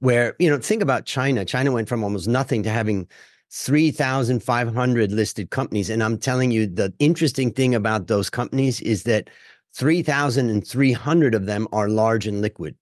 Where, 0.00 0.34
you 0.40 0.50
know, 0.50 0.58
think 0.58 0.82
about 0.82 1.06
China. 1.06 1.44
China 1.44 1.70
went 1.70 1.88
from 1.88 2.02
almost 2.02 2.26
nothing 2.26 2.64
to 2.64 2.70
having 2.70 3.06
3,500 3.52 5.12
listed 5.12 5.50
companies. 5.50 5.90
And 5.90 6.02
I'm 6.02 6.18
telling 6.18 6.50
you, 6.50 6.66
the 6.66 6.92
interesting 6.98 7.52
thing 7.52 7.72
about 7.76 8.08
those 8.08 8.30
companies 8.30 8.80
is 8.80 9.04
that 9.04 9.30
3,300 9.76 11.34
of 11.36 11.46
them 11.46 11.68
are 11.72 11.88
large 11.88 12.26
and 12.26 12.40
liquid. 12.40 12.74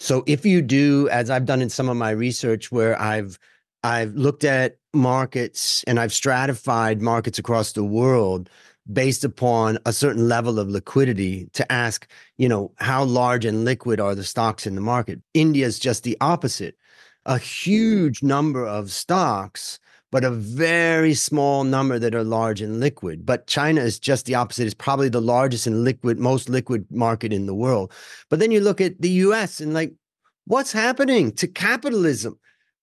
So 0.00 0.24
if 0.26 0.46
you 0.46 0.62
do, 0.62 1.08
as 1.10 1.28
I've 1.28 1.44
done 1.44 1.60
in 1.60 1.68
some 1.68 1.90
of 1.90 1.96
my 1.96 2.10
research, 2.10 2.72
where 2.72 3.00
I've 3.00 3.38
I've 3.84 4.14
looked 4.14 4.44
at 4.44 4.76
markets 4.92 5.84
and 5.86 6.00
I've 6.00 6.12
stratified 6.12 7.00
markets 7.00 7.38
across 7.38 7.72
the 7.72 7.84
world 7.84 8.50
based 8.90 9.24
upon 9.24 9.78
a 9.86 9.92
certain 9.92 10.28
level 10.28 10.58
of 10.58 10.68
liquidity 10.68 11.48
to 11.52 11.70
ask, 11.70 12.10
you 12.38 12.48
know, 12.48 12.72
how 12.76 13.04
large 13.04 13.44
and 13.44 13.64
liquid 13.64 14.00
are 14.00 14.14
the 14.14 14.24
stocks 14.24 14.66
in 14.66 14.74
the 14.74 14.80
market? 14.80 15.20
India 15.34 15.66
is 15.66 15.78
just 15.78 16.02
the 16.02 16.16
opposite. 16.20 16.76
A 17.26 17.38
huge 17.38 18.22
number 18.22 18.66
of 18.66 18.90
stocks 18.90 19.78
but 20.12 20.24
a 20.24 20.30
very 20.30 21.14
small 21.14 21.64
number 21.64 21.98
that 21.98 22.14
are 22.14 22.24
large 22.24 22.60
and 22.60 22.80
liquid. 22.80 23.24
But 23.24 23.46
China 23.46 23.80
is 23.80 23.98
just 23.98 24.26
the 24.26 24.34
opposite. 24.34 24.66
It's 24.66 24.74
probably 24.74 25.08
the 25.08 25.20
largest 25.20 25.66
and 25.66 25.84
liquid, 25.84 26.18
most 26.18 26.48
liquid 26.48 26.86
market 26.90 27.32
in 27.32 27.46
the 27.46 27.54
world. 27.54 27.92
But 28.28 28.40
then 28.40 28.50
you 28.50 28.60
look 28.60 28.80
at 28.80 29.00
the 29.00 29.10
US 29.10 29.60
and 29.60 29.72
like, 29.72 29.92
what's 30.46 30.72
happening 30.72 31.32
to 31.32 31.46
capitalism? 31.46 32.38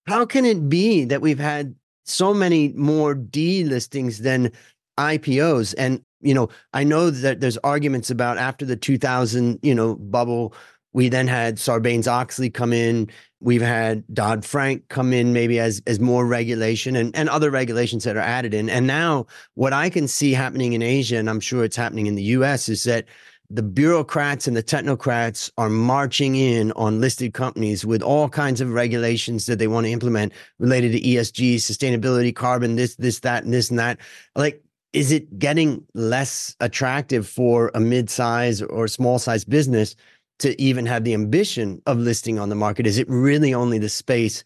How 0.08 0.26
can 0.26 0.46
it 0.46 0.70
be 0.70 1.04
that 1.06 1.22
we've 1.22 1.40
had 1.40 1.76
so 2.06 2.34
many 2.34 2.70
more 2.70 3.14
delistings 3.16 4.20
than 4.20 4.52
IPOs? 4.98 5.76
And 5.78 6.02
you 6.22 6.34
know, 6.34 6.50
I 6.74 6.84
know 6.84 7.10
that 7.10 7.42
there's 7.42 7.58
arguments 7.58 8.10
about 8.10 8.38
after 8.38 8.66
the 8.66 8.76
2000, 8.76 9.60
you 9.62 9.76
know, 9.76 9.96
bubble, 9.96 10.54
we 10.98 11.10
then 11.10 11.28
had 11.28 11.58
Sarbanes 11.58 12.08
Oxley 12.08 12.50
come 12.50 12.74
in. 12.74 13.08
We've 13.40 13.62
had 13.62 14.04
Dodd 14.16 14.44
Frank 14.44 14.88
come 14.88 15.14
in, 15.14 15.32
maybe 15.32 15.60
as 15.60 15.80
as 15.86 16.00
more 16.00 16.26
regulation 16.26 16.96
and, 16.96 17.16
and 17.16 17.30
other 17.30 17.52
regulations 17.52 18.04
that 18.06 18.18
are 18.18 18.30
added 18.38 18.56
in. 18.56 18.68
And 18.68 18.88
now, 18.88 19.28
what 19.54 19.74
I 19.74 19.92
can 19.92 20.08
see 20.08 20.34
happening 20.34 20.74
in 20.74 20.82
Asia, 20.82 21.18
and 21.18 21.30
I'm 21.30 21.40
sure 21.40 21.64
it's 21.64 21.76
happening 21.76 22.08
in 22.08 22.16
the 22.16 22.24
U.S., 22.38 22.68
is 22.68 22.84
that 22.86 23.06
the 23.52 23.62
bureaucrats 23.62 24.48
and 24.48 24.58
the 24.58 24.64
technocrats 24.64 25.52
are 25.60 25.70
marching 25.70 26.36
in 26.36 26.72
on 26.72 27.00
listed 27.00 27.32
companies 27.36 27.86
with 27.86 28.02
all 28.02 28.28
kinds 28.28 28.60
of 28.60 28.74
regulations 28.74 29.46
that 29.46 29.60
they 29.60 29.68
want 29.68 29.86
to 29.86 29.92
implement 29.92 30.34
related 30.58 30.94
to 30.94 31.00
ESG, 31.00 31.58
sustainability, 31.58 32.36
carbon, 32.36 32.76
this, 32.76 32.96
this, 32.96 33.20
that, 33.20 33.44
and 33.44 33.54
this 33.54 33.70
and 33.70 33.78
that. 33.78 34.00
Like 34.36 34.64
is 34.94 35.12
it 35.12 35.38
getting 35.38 35.86
less 35.94 36.56
attractive 36.60 37.28
for 37.28 37.70
a 37.76 37.80
mid-size 37.80 38.64
or 38.64 38.88
small 38.88 39.20
size 39.20 39.44
business 39.44 39.96
to 40.40 40.60
even 40.62 40.86
have 40.86 41.04
the 41.04 41.14
ambition 41.14 41.82
of 41.86 41.98
listing 41.98 42.40
on 42.40 42.50
the 42.50 42.56
market? 42.56 42.86
Is 42.86 42.98
it 42.98 43.10
really 43.10 43.54
only 43.54 43.78
the 43.80 43.90
space 43.90 44.44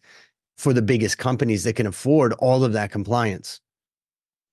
for 0.57 0.73
the 0.73 0.81
biggest 0.81 1.17
companies 1.17 1.63
that 1.63 1.75
can 1.75 1.87
afford 1.87 2.33
all 2.33 2.63
of 2.63 2.73
that 2.73 2.91
compliance? 2.91 3.59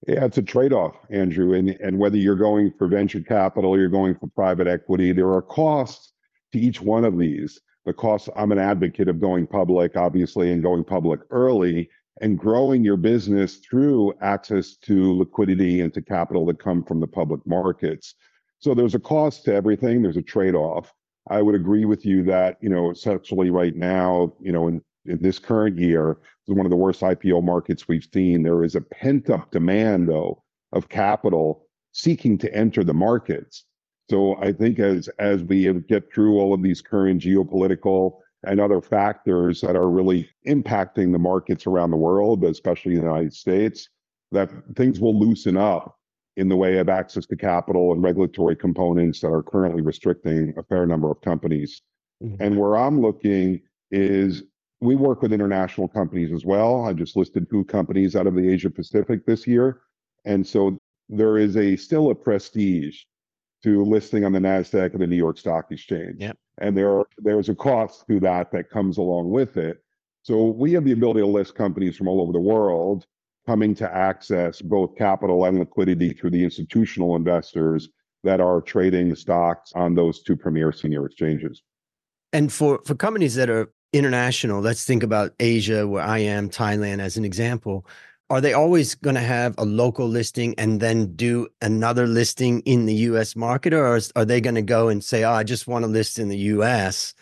Yeah, 0.06 0.24
it's 0.24 0.38
a 0.38 0.42
trade-off, 0.42 0.94
Andrew. 1.10 1.54
And 1.54 1.70
and 1.70 1.98
whether 1.98 2.16
you're 2.16 2.36
going 2.36 2.72
for 2.78 2.86
venture 2.86 3.20
capital, 3.20 3.76
you're 3.76 3.88
going 3.88 4.14
for 4.14 4.28
private 4.28 4.66
equity, 4.66 5.12
there 5.12 5.32
are 5.32 5.42
costs 5.42 6.12
to 6.52 6.58
each 6.58 6.80
one 6.80 7.04
of 7.04 7.18
these. 7.18 7.60
The 7.84 7.92
cost, 7.92 8.28
I'm 8.36 8.52
an 8.52 8.58
advocate 8.58 9.08
of 9.08 9.20
going 9.20 9.46
public, 9.46 9.96
obviously, 9.96 10.52
and 10.52 10.62
going 10.62 10.84
public 10.84 11.20
early 11.30 11.88
and 12.20 12.38
growing 12.38 12.84
your 12.84 12.96
business 12.96 13.56
through 13.56 14.12
access 14.20 14.76
to 14.76 15.16
liquidity 15.16 15.80
and 15.80 15.92
to 15.94 16.02
capital 16.02 16.44
that 16.46 16.58
come 16.58 16.84
from 16.84 17.00
the 17.00 17.06
public 17.06 17.40
markets. 17.46 18.14
So 18.58 18.74
there's 18.74 18.94
a 18.94 19.00
cost 19.00 19.44
to 19.44 19.54
everything. 19.54 20.02
There's 20.02 20.16
a 20.16 20.22
trade-off. 20.22 20.92
I 21.30 21.42
would 21.42 21.54
agree 21.54 21.84
with 21.84 22.04
you 22.04 22.22
that, 22.24 22.56
you 22.60 22.68
know, 22.68 22.90
essentially 22.90 23.50
right 23.50 23.74
now, 23.76 24.32
you 24.40 24.52
know, 24.52 24.68
in, 24.68 24.82
in 25.04 25.20
this 25.20 25.38
current 25.38 25.78
year, 25.78 26.18
is 26.46 26.54
one 26.54 26.66
of 26.66 26.70
the 26.70 26.76
worst 26.76 27.00
IPO 27.00 27.42
markets 27.42 27.88
we've 27.88 28.08
seen. 28.12 28.42
There 28.42 28.64
is 28.64 28.74
a 28.74 28.80
pent-up 28.80 29.50
demand, 29.50 30.08
though, 30.08 30.42
of 30.72 30.88
capital 30.88 31.66
seeking 31.92 32.38
to 32.38 32.54
enter 32.54 32.84
the 32.84 32.94
markets. 32.94 33.64
So 34.10 34.36
I 34.40 34.52
think 34.52 34.78
as 34.78 35.08
as 35.18 35.42
we 35.42 35.70
get 35.88 36.12
through 36.12 36.38
all 36.38 36.54
of 36.54 36.62
these 36.62 36.80
current 36.80 37.20
geopolitical 37.20 38.18
and 38.44 38.60
other 38.60 38.80
factors 38.80 39.60
that 39.60 39.76
are 39.76 39.90
really 39.90 40.30
impacting 40.46 41.12
the 41.12 41.18
markets 41.18 41.66
around 41.66 41.90
the 41.90 41.96
world, 41.96 42.44
especially 42.44 42.94
in 42.94 43.00
the 43.00 43.06
United 43.06 43.34
States, 43.34 43.88
that 44.32 44.50
things 44.76 45.00
will 45.00 45.18
loosen 45.18 45.56
up 45.56 45.97
in 46.38 46.48
the 46.48 46.56
way 46.56 46.78
of 46.78 46.88
access 46.88 47.26
to 47.26 47.36
capital 47.36 47.92
and 47.92 48.02
regulatory 48.02 48.56
components 48.56 49.20
that 49.20 49.28
are 49.28 49.42
currently 49.42 49.82
restricting 49.82 50.54
a 50.56 50.62
fair 50.62 50.86
number 50.86 51.10
of 51.10 51.20
companies. 51.20 51.82
Mm-hmm. 52.22 52.42
And 52.42 52.58
where 52.58 52.76
I'm 52.76 53.00
looking 53.00 53.60
is 53.90 54.42
we 54.80 54.94
work 54.94 55.22
with 55.22 55.32
international 55.32 55.88
companies 55.88 56.32
as 56.32 56.44
well. 56.44 56.84
I 56.84 56.92
just 56.92 57.16
listed 57.16 57.48
two 57.50 57.64
companies 57.64 58.16
out 58.16 58.26
of 58.26 58.34
the 58.34 58.48
Asia 58.48 58.70
Pacific 58.70 59.26
this 59.26 59.46
year. 59.46 59.80
And 60.24 60.46
so 60.46 60.78
there 61.08 61.38
is 61.38 61.56
a 61.56 61.76
still 61.76 62.10
a 62.10 62.14
prestige 62.14 63.02
to 63.64 63.84
listing 63.84 64.24
on 64.24 64.32
the 64.32 64.38
NASDAQ 64.38 64.92
and 64.92 65.02
the 65.02 65.06
New 65.06 65.16
York 65.16 65.38
Stock 65.38 65.70
Exchange. 65.70 66.16
Yep 66.18 66.36
and 66.60 66.76
there 66.76 67.04
there's 67.18 67.48
a 67.48 67.54
cost 67.54 68.04
to 68.08 68.20
that 68.20 68.50
that 68.52 68.70
comes 68.70 68.98
along 68.98 69.30
with 69.30 69.56
it. 69.56 69.82
So 70.22 70.46
we 70.46 70.72
have 70.72 70.84
the 70.84 70.92
ability 70.92 71.20
to 71.20 71.26
list 71.26 71.54
companies 71.54 71.96
from 71.96 72.08
all 72.08 72.20
over 72.20 72.32
the 72.32 72.40
world 72.40 73.06
coming 73.48 73.74
to 73.74 73.96
access 73.96 74.60
both 74.60 74.94
capital 74.94 75.46
and 75.46 75.58
liquidity 75.58 76.12
through 76.12 76.28
the 76.28 76.44
institutional 76.44 77.16
investors 77.16 77.88
that 78.22 78.42
are 78.42 78.60
trading 78.60 79.14
stocks 79.14 79.72
on 79.74 79.94
those 79.94 80.22
two 80.22 80.36
premier 80.36 80.70
senior 80.70 81.06
exchanges. 81.06 81.62
And 82.34 82.52
for 82.52 82.80
for 82.84 82.94
companies 82.94 83.36
that 83.36 83.48
are 83.48 83.72
international, 83.94 84.60
let's 84.60 84.84
think 84.84 85.02
about 85.02 85.32
Asia, 85.40 85.88
where 85.88 86.04
I 86.04 86.18
am, 86.18 86.50
Thailand 86.50 87.00
as 87.00 87.16
an 87.16 87.24
example 87.24 87.86
are 88.30 88.42
they 88.42 88.52
always 88.52 88.94
going 88.94 89.14
to 89.14 89.22
have 89.22 89.54
a 89.56 89.64
local 89.64 90.06
listing 90.06 90.54
and 90.58 90.80
then 90.80 91.14
do 91.16 91.48
another 91.62 92.06
listing 92.06 92.60
in 92.66 92.84
the 92.84 92.94
US 92.94 93.34
market 93.34 93.72
or 93.72 93.98
are 94.16 94.24
they 94.26 94.42
going 94.42 94.54
to 94.56 94.62
go 94.76 94.88
and 94.88 95.02
say 95.02 95.24
oh 95.24 95.32
I 95.32 95.44
just 95.44 95.66
want 95.66 95.84
to 95.84 95.90
list 95.90 96.18
in 96.18 96.28
the 96.28 96.36
US 96.54 97.14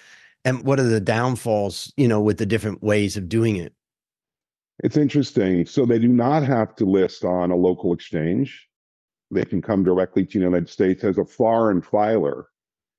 and 0.45 0.65
what 0.65 0.81
are 0.81 0.91
the 0.97 1.01
downfalls 1.01 1.93
you 1.97 2.09
know 2.09 2.21
with 2.21 2.39
the 2.39 2.47
different 2.47 2.83
ways 2.83 3.17
of 3.17 3.29
doing 3.29 3.55
it 3.55 3.73
It's 4.83 4.97
interesting 4.97 5.67
so 5.67 5.85
they 5.87 5.99
do 5.99 6.09
not 6.09 6.43
have 6.43 6.75
to 6.77 6.85
list 6.85 7.25
on 7.25 7.51
a 7.51 7.57
local 7.57 7.93
exchange 7.93 8.69
they 9.31 9.45
can 9.45 9.61
come 9.61 9.83
directly 9.83 10.25
to 10.25 10.39
the 10.39 10.45
United 10.45 10.69
States 10.69 11.03
as 11.03 11.19
a 11.19 11.25
foreign 11.25 11.83
filer 11.83 12.47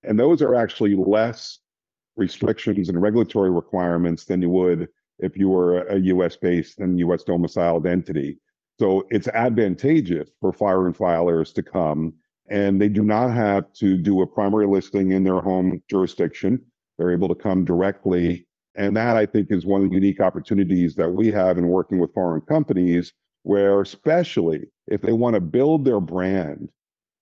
and 0.03 0.19
those 0.19 0.41
are 0.41 0.55
actually 0.55 0.95
less 0.95 1.59
restrictions 2.15 2.89
and 2.89 3.01
regulatory 3.01 3.51
requirements 3.51 4.25
than 4.25 4.41
you 4.41 4.49
would 4.49 4.87
if 5.19 5.37
you 5.37 5.49
were 5.49 5.83
a 5.87 5.99
US 5.99 6.35
based 6.35 6.79
and 6.79 6.99
US 6.99 7.23
domiciled 7.23 7.85
entity. 7.85 8.39
So 8.79 9.05
it's 9.09 9.27
advantageous 9.27 10.29
for 10.39 10.51
foreign 10.51 10.93
filers 10.93 11.53
to 11.53 11.63
come 11.63 12.13
and 12.49 12.79
they 12.79 12.89
do 12.89 13.03
not 13.03 13.33
have 13.33 13.71
to 13.73 13.97
do 13.97 14.21
a 14.21 14.27
primary 14.27 14.67
listing 14.67 15.11
in 15.11 15.23
their 15.23 15.39
home 15.39 15.81
jurisdiction. 15.89 16.61
They're 16.97 17.11
able 17.11 17.27
to 17.27 17.35
come 17.35 17.65
directly. 17.65 18.46
And 18.77 18.95
that 18.95 19.17
I 19.17 19.25
think 19.25 19.47
is 19.49 19.65
one 19.65 19.83
of 19.83 19.89
the 19.89 19.95
unique 19.95 20.21
opportunities 20.21 20.95
that 20.95 21.09
we 21.09 21.31
have 21.31 21.57
in 21.57 21.67
working 21.67 21.97
with 21.97 22.13
foreign 22.13 22.41
companies, 22.41 23.11
where 23.41 23.81
especially 23.81 24.67
if 24.87 25.01
they 25.01 25.13
want 25.13 25.33
to 25.33 25.41
build 25.41 25.83
their 25.83 25.99
brand 25.99 26.69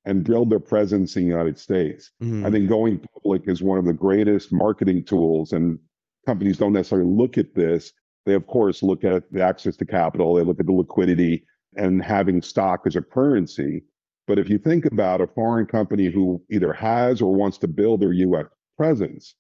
and 0.04 0.26
build 0.26 0.50
their 0.50 0.60
presence 0.60 1.16
in 1.16 1.24
the 1.24 1.30
United 1.30 1.58
States, 1.58 2.12
mm-hmm. 2.22 2.46
I 2.46 2.52
think 2.52 2.68
going 2.68 3.00
public 3.14 3.48
is 3.48 3.64
one 3.64 3.80
of 3.80 3.86
the 3.86 3.94
greatest 3.94 4.52
marketing 4.52 5.06
tools 5.06 5.54
and 5.54 5.80
companies 6.26 6.58
don't 6.58 6.74
necessarily 6.74 7.10
look 7.10 7.38
at 7.38 7.56
this. 7.56 7.94
They, 8.26 8.34
of 8.34 8.48
course, 8.48 8.84
look 8.84 9.06
at 9.06 9.24
the 9.32 9.42
access 9.42 9.78
to 9.78 9.86
capital, 9.86 10.36
they 10.36 10.44
look 10.44 10.60
at 10.60 10.66
the 10.66 10.74
liquidity 10.74 11.46
and 11.78 12.04
having 12.04 12.42
stock 12.42 12.82
as 12.86 12.98
a 12.98 13.02
currency. 13.02 13.84
But 14.28 14.40
if 14.40 14.50
you 14.50 14.58
think 14.58 14.86
about 14.86 15.22
a 15.22 15.28
foreign 15.28 15.68
company 15.68 16.08
who 16.10 16.44
either 16.50 16.74
has 16.74 17.22
or 17.22 17.34
wants 17.34 17.58
to 17.60 17.68
build 17.68 18.02
their 18.02 18.14
US 18.14 18.48
presence, 18.78 19.36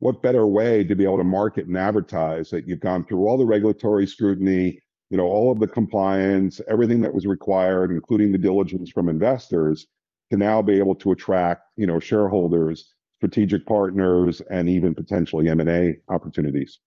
what 0.00 0.22
better 0.22 0.46
way 0.46 0.84
to 0.84 0.94
be 0.94 1.04
able 1.04 1.18
to 1.18 1.24
market 1.24 1.66
and 1.66 1.78
advertise 1.78 2.50
that 2.50 2.66
you've 2.66 2.80
gone 2.80 3.04
through 3.04 3.26
all 3.26 3.38
the 3.38 3.46
regulatory 3.46 4.06
scrutiny, 4.06 4.80
you 5.10 5.16
know, 5.16 5.26
all 5.26 5.52
of 5.52 5.60
the 5.60 5.66
compliance, 5.66 6.60
everything 6.68 7.00
that 7.00 7.14
was 7.14 7.26
required, 7.26 7.90
including 7.90 8.32
the 8.32 8.38
diligence 8.38 8.90
from 8.90 9.08
investors, 9.08 9.86
to 10.30 10.36
now 10.36 10.62
be 10.62 10.78
able 10.78 10.94
to 10.94 11.12
attract, 11.12 11.62
you 11.76 11.86
know, 11.86 11.98
shareholders 12.00 12.94
strategic 13.20 13.66
partners, 13.66 14.40
and 14.50 14.66
even 14.70 14.94
potentially 14.94 15.46
M&A 15.50 15.94
opportunities. 16.08 16.80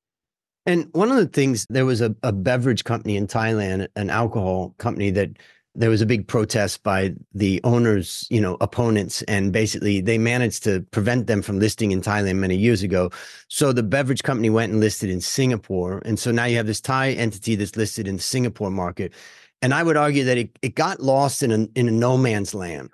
And 0.65 0.89
one 0.93 1.11
of 1.11 1.17
the 1.17 1.27
things, 1.27 1.67
there 1.69 1.85
was 1.85 2.01
a, 2.01 2.15
a 2.23 2.31
beverage 2.31 2.83
company 2.85 3.17
in 3.17 3.27
Thailand, 3.27 3.87
an 3.95 4.09
alcohol 4.09 4.73
company 4.79 5.11
that 5.11 5.29
there 5.75 5.89
was 5.89 6.01
a 6.01 6.05
big 6.05 6.27
protest 6.27 6.83
by 6.83 7.13
the 7.33 7.59
owners, 7.63 8.27
you 8.29 8.39
know, 8.39 8.57
opponents, 8.61 9.21
and 9.23 9.51
basically 9.51 10.01
they 10.01 10.17
managed 10.17 10.63
to 10.63 10.81
prevent 10.91 11.27
them 11.27 11.41
from 11.41 11.59
listing 11.59 11.91
in 11.91 12.01
Thailand 12.01 12.35
many 12.35 12.55
years 12.55 12.83
ago. 12.83 13.09
So 13.47 13.73
the 13.73 13.83
beverage 13.83 14.23
company 14.23 14.49
went 14.49 14.71
and 14.71 14.79
listed 14.79 15.09
in 15.09 15.21
Singapore, 15.21 16.01
and 16.05 16.19
so 16.19 16.31
now 16.31 16.45
you 16.45 16.57
have 16.57 16.67
this 16.67 16.81
Thai 16.81 17.11
entity 17.11 17.55
that's 17.55 17.75
listed 17.75 18.07
in 18.07 18.17
the 18.17 18.21
Singapore 18.21 18.71
market. 18.71 19.13
And 19.61 19.73
I 19.73 19.81
would 19.81 19.97
argue 19.97 20.25
that 20.25 20.37
it, 20.37 20.57
it 20.61 20.75
got 20.75 20.99
lost 20.99 21.41
in 21.41 21.51
a 21.51 21.67
in 21.75 21.87
a 21.87 21.91
no 21.91 22.17
man's 22.17 22.53
land. 22.53 22.89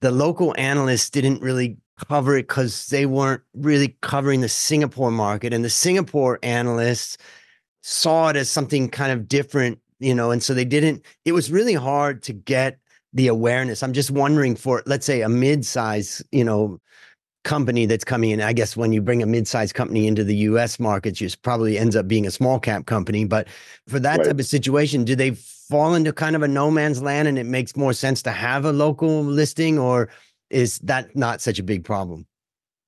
The 0.00 0.10
local 0.10 0.54
analysts 0.56 1.10
didn't 1.10 1.42
really 1.42 1.76
cover 2.08 2.36
it 2.36 2.48
because 2.48 2.86
they 2.88 3.06
weren't 3.06 3.42
really 3.54 3.96
covering 4.00 4.40
the 4.40 4.48
Singapore 4.48 5.10
market. 5.10 5.52
And 5.52 5.64
the 5.64 5.70
Singapore 5.70 6.38
analysts 6.42 7.16
saw 7.82 8.28
it 8.28 8.36
as 8.36 8.48
something 8.48 8.88
kind 8.88 9.12
of 9.12 9.28
different, 9.28 9.78
you 10.04 10.14
know, 10.14 10.30
and 10.30 10.42
so 10.42 10.54
they 10.54 10.64
didn't, 10.64 11.04
it 11.24 11.32
was 11.32 11.50
really 11.50 11.74
hard 11.74 12.22
to 12.24 12.32
get 12.32 12.78
the 13.12 13.28
awareness. 13.28 13.82
I'm 13.82 13.92
just 13.92 14.10
wondering 14.10 14.56
for, 14.56 14.82
let's 14.86 15.06
say, 15.06 15.22
a 15.22 15.28
mid 15.28 15.64
size, 15.64 16.22
you 16.32 16.44
know, 16.44 16.80
company 17.44 17.86
that's 17.86 18.04
coming 18.04 18.30
in. 18.30 18.40
I 18.40 18.52
guess 18.52 18.76
when 18.76 18.92
you 18.92 19.00
bring 19.00 19.22
a 19.22 19.26
mid-sized 19.26 19.74
company 19.74 20.06
into 20.06 20.24
the 20.24 20.34
US 20.36 20.80
markets, 20.80 21.20
it 21.20 21.36
probably 21.42 21.78
ends 21.78 21.94
up 21.94 22.08
being 22.08 22.26
a 22.26 22.30
small 22.30 22.58
cap 22.58 22.86
company. 22.86 23.24
But 23.24 23.48
for 23.86 24.00
that 24.00 24.18
right. 24.18 24.26
type 24.26 24.40
of 24.40 24.46
situation, 24.46 25.04
do 25.04 25.14
they 25.14 25.32
fall 25.32 25.94
into 25.94 26.12
kind 26.12 26.34
of 26.34 26.42
a 26.42 26.48
no 26.48 26.70
man's 26.70 27.02
land 27.02 27.28
and 27.28 27.38
it 27.38 27.44
makes 27.44 27.76
more 27.76 27.92
sense 27.92 28.22
to 28.22 28.32
have 28.32 28.64
a 28.64 28.72
local 28.72 29.22
listing 29.22 29.78
or 29.78 30.08
is 30.50 30.78
that 30.80 31.14
not 31.14 31.40
such 31.40 31.58
a 31.58 31.62
big 31.62 31.84
problem? 31.84 32.26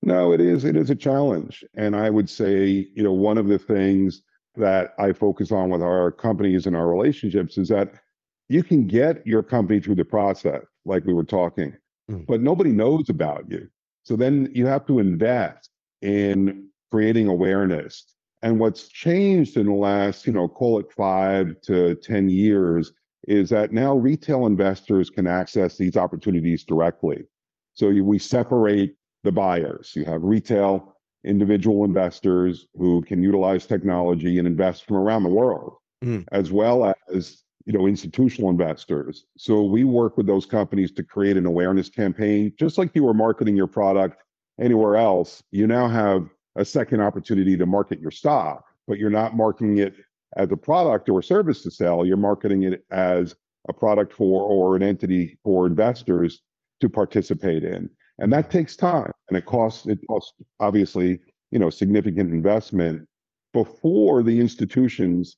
No, 0.03 0.33
it 0.33 0.41
is. 0.41 0.65
It 0.65 0.77
is 0.77 0.91
a 0.91 0.95
challenge. 0.95 1.65
And 1.75 1.97
I 1.97 2.11
would 2.11 2.29
say, 2.29 2.89
you 2.95 3.03
know, 3.03 3.13
one 3.13 3.39
of 3.39 3.49
the 3.49 3.59
things 3.59 4.23
that 4.57 4.95
I 4.99 5.13
focus 5.13 5.53
on 5.53 5.71
with 5.71 5.83
our 5.83 6.11
companies 6.11 6.67
and 6.67 6.75
our 6.77 6.89
relationships 6.89 7.59
is 7.59 7.69
that 7.69 7.95
you 8.49 8.63
can 8.63 8.87
get 8.87 9.27
your 9.27 9.43
company 9.43 9.81
through 9.81 9.97
the 9.97 10.05
process, 10.05 10.63
like 10.85 11.05
we 11.05 11.15
were 11.15 11.25
talking, 11.25 11.75
Mm. 12.11 12.25
but 12.27 12.41
nobody 12.41 12.71
knows 12.71 13.09
about 13.09 13.51
you. 13.51 13.69
So 14.05 14.15
then 14.15 14.49
you 14.55 14.67
have 14.67 14.87
to 14.87 15.01
invest 15.01 15.71
in 16.03 16.69
creating 16.93 17.27
awareness. 17.27 18.07
And 18.43 18.61
what's 18.61 18.87
changed 18.89 19.57
in 19.57 19.67
the 19.67 19.73
last, 19.73 20.27
you 20.27 20.33
know, 20.33 20.47
call 20.47 20.79
it 20.79 20.93
five 20.93 21.61
to 21.63 21.97
10 21.97 22.29
years 22.29 22.93
is 23.27 23.51
that 23.51 23.73
now 23.73 23.97
retail 23.97 24.47
investors 24.47 25.11
can 25.11 25.27
access 25.27 25.77
these 25.77 25.97
opportunities 25.97 26.63
directly. 26.63 27.25
So 27.75 27.89
we 27.89 28.19
separate 28.21 28.95
the 29.25 29.33
buyers. 29.33 29.93
You 29.97 30.05
have 30.05 30.23
retail 30.23 30.96
individual 31.27 31.85
investors 31.85 32.67
who 32.77 33.03
can 33.03 33.23
utilize 33.23 33.67
technology 33.67 34.39
and 34.39 34.47
invest 34.47 34.87
from 34.87 34.97
around 34.97 35.23
the 35.25 35.29
world, 35.29 35.75
Mm. 36.05 36.25
as 36.33 36.53
well 36.53 36.95
as 37.13 37.43
you 37.65 37.73
know 37.73 37.87
institutional 37.87 38.51
investors. 38.51 39.27
So 39.37 39.65
we 39.65 39.85
work 39.85 40.17
with 40.17 40.27
those 40.27 40.47
companies 40.47 40.93
to 40.93 41.03
create 41.03 41.37
an 41.37 41.47
awareness 41.47 41.89
campaign, 41.89 42.53
just 42.59 42.79
like 42.79 42.95
you 42.95 43.03
were 43.05 43.15
marketing 43.15 43.57
your 43.57 43.67
product 43.67 44.23
anywhere 44.61 44.97
else. 44.97 45.43
You 45.51 45.67
now 45.67 45.89
have 45.89 46.29
a 46.55 46.65
second 46.65 47.01
opportunity 47.01 47.57
to 47.57 47.67
market 47.67 48.01
your 48.01 48.11
stock, 48.11 48.65
but 48.87 48.99
you're 48.99 49.11
not 49.11 49.37
marketing 49.37 49.79
it 49.79 49.95
as 50.37 50.53
a 50.53 50.57
product 50.57 51.09
or 51.09 51.21
a 51.21 51.23
service 51.23 51.63
to 51.63 51.71
sell. 51.71 52.07
You're 52.07 52.17
marketing 52.17 52.63
it 52.63 52.85
as 52.91 53.35
a 53.69 53.73
product 53.73 54.13
for 54.13 54.43
or 54.43 54.77
an 54.77 54.83
entity 54.83 55.39
for 55.43 55.67
investors 55.67 56.43
to 56.81 56.89
participate 56.89 57.65
in 57.65 57.91
and 58.19 58.33
that 58.33 58.51
takes 58.51 58.77
time 58.77 59.11
and 59.29 59.37
it 59.37 59.47
costs 59.47 59.87
it 59.87 59.99
costs 60.09 60.33
obviously 60.61 61.19
you 61.51 61.59
know 61.59 61.71
significant 61.71 62.33
investment 62.33 63.07
before 63.53 64.23
the 64.23 64.41
institutions 64.41 65.37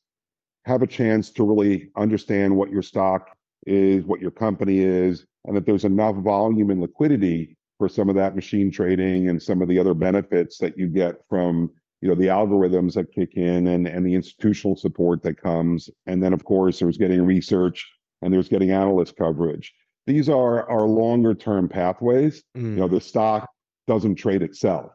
have 0.64 0.82
a 0.82 0.86
chance 0.86 1.30
to 1.30 1.44
really 1.44 1.90
understand 1.96 2.54
what 2.54 2.70
your 2.70 2.82
stock 2.82 3.30
is 3.66 4.04
what 4.04 4.20
your 4.20 4.30
company 4.30 4.80
is 4.80 5.26
and 5.44 5.56
that 5.56 5.66
there's 5.66 5.84
enough 5.84 6.16
volume 6.16 6.70
and 6.70 6.80
liquidity 6.80 7.56
for 7.78 7.88
some 7.88 8.08
of 8.08 8.16
that 8.16 8.34
machine 8.34 8.70
trading 8.70 9.28
and 9.28 9.42
some 9.42 9.62
of 9.62 9.68
the 9.68 9.78
other 9.78 9.94
benefits 9.94 10.58
that 10.58 10.76
you 10.76 10.88
get 10.88 11.16
from 11.28 11.70
you 12.00 12.08
know 12.08 12.14
the 12.14 12.26
algorithms 12.26 12.94
that 12.94 13.12
kick 13.12 13.34
in 13.34 13.68
and 13.68 13.86
and 13.86 14.06
the 14.06 14.14
institutional 14.14 14.76
support 14.76 15.22
that 15.22 15.40
comes. 15.40 15.88
And 16.06 16.22
then 16.22 16.32
of 16.32 16.44
course 16.44 16.78
there's 16.78 16.98
getting 16.98 17.24
research 17.24 17.86
and 18.22 18.32
there's 18.32 18.48
getting 18.48 18.70
analyst 18.70 19.16
coverage 19.16 19.72
these 20.08 20.28
are 20.28 20.68
our 20.70 20.86
longer 20.86 21.34
term 21.34 21.68
pathways. 21.68 22.42
Mm. 22.56 22.62
You 22.62 22.76
know, 22.76 22.88
the 22.88 23.00
stock 23.00 23.48
doesn't 23.86 24.16
trade 24.16 24.42
itself 24.42 24.90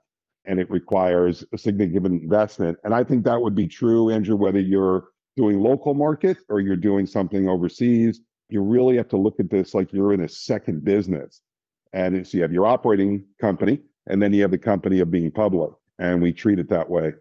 and 0.45 0.59
it 0.59 0.69
requires 0.69 1.45
a 1.53 1.57
significant 1.57 2.23
investment. 2.23 2.77
And 2.83 2.93
I 2.93 3.03
think 3.03 3.23
that 3.23 3.39
would 3.39 3.55
be 3.55 3.67
true, 3.67 4.09
Andrew, 4.09 4.35
whether 4.35 4.59
you're 4.59 5.05
doing 5.37 5.59
local 5.59 5.93
market 5.93 6.37
or 6.49 6.59
you're 6.59 6.75
doing 6.75 7.05
something 7.05 7.47
overseas. 7.47 8.21
You 8.49 8.61
really 8.61 8.97
have 8.97 9.07
to 9.09 9.17
look 9.17 9.39
at 9.39 9.49
this 9.49 9.73
like 9.73 9.93
you're 9.93 10.13
in 10.13 10.21
a 10.21 10.29
second 10.29 10.83
business. 10.83 11.41
And 11.93 12.27
so 12.27 12.37
you 12.37 12.41
have 12.41 12.51
your 12.51 12.65
operating 12.65 13.23
company, 13.39 13.79
and 14.07 14.21
then 14.21 14.33
you 14.33 14.41
have 14.41 14.51
the 14.51 14.57
company 14.57 14.99
of 14.99 15.11
being 15.11 15.31
public. 15.31 15.71
And 15.99 16.21
we 16.21 16.33
treat 16.33 16.59
it 16.59 16.69
that 16.69 16.89
way. 16.89 17.13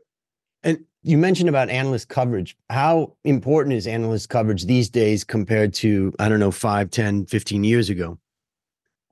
And 0.62 0.84
you 1.02 1.18
mentioned 1.18 1.48
about 1.48 1.68
analyst 1.68 2.08
coverage. 2.08 2.56
How 2.70 3.14
important 3.24 3.74
is 3.74 3.86
analyst 3.86 4.28
coverage 4.28 4.66
these 4.66 4.88
days 4.88 5.24
compared 5.24 5.74
to, 5.74 6.12
I 6.18 6.28
don't 6.28 6.40
know, 6.40 6.50
5, 6.50 6.90
10, 6.90 7.26
15 7.26 7.64
years 7.64 7.90
ago? 7.90 8.18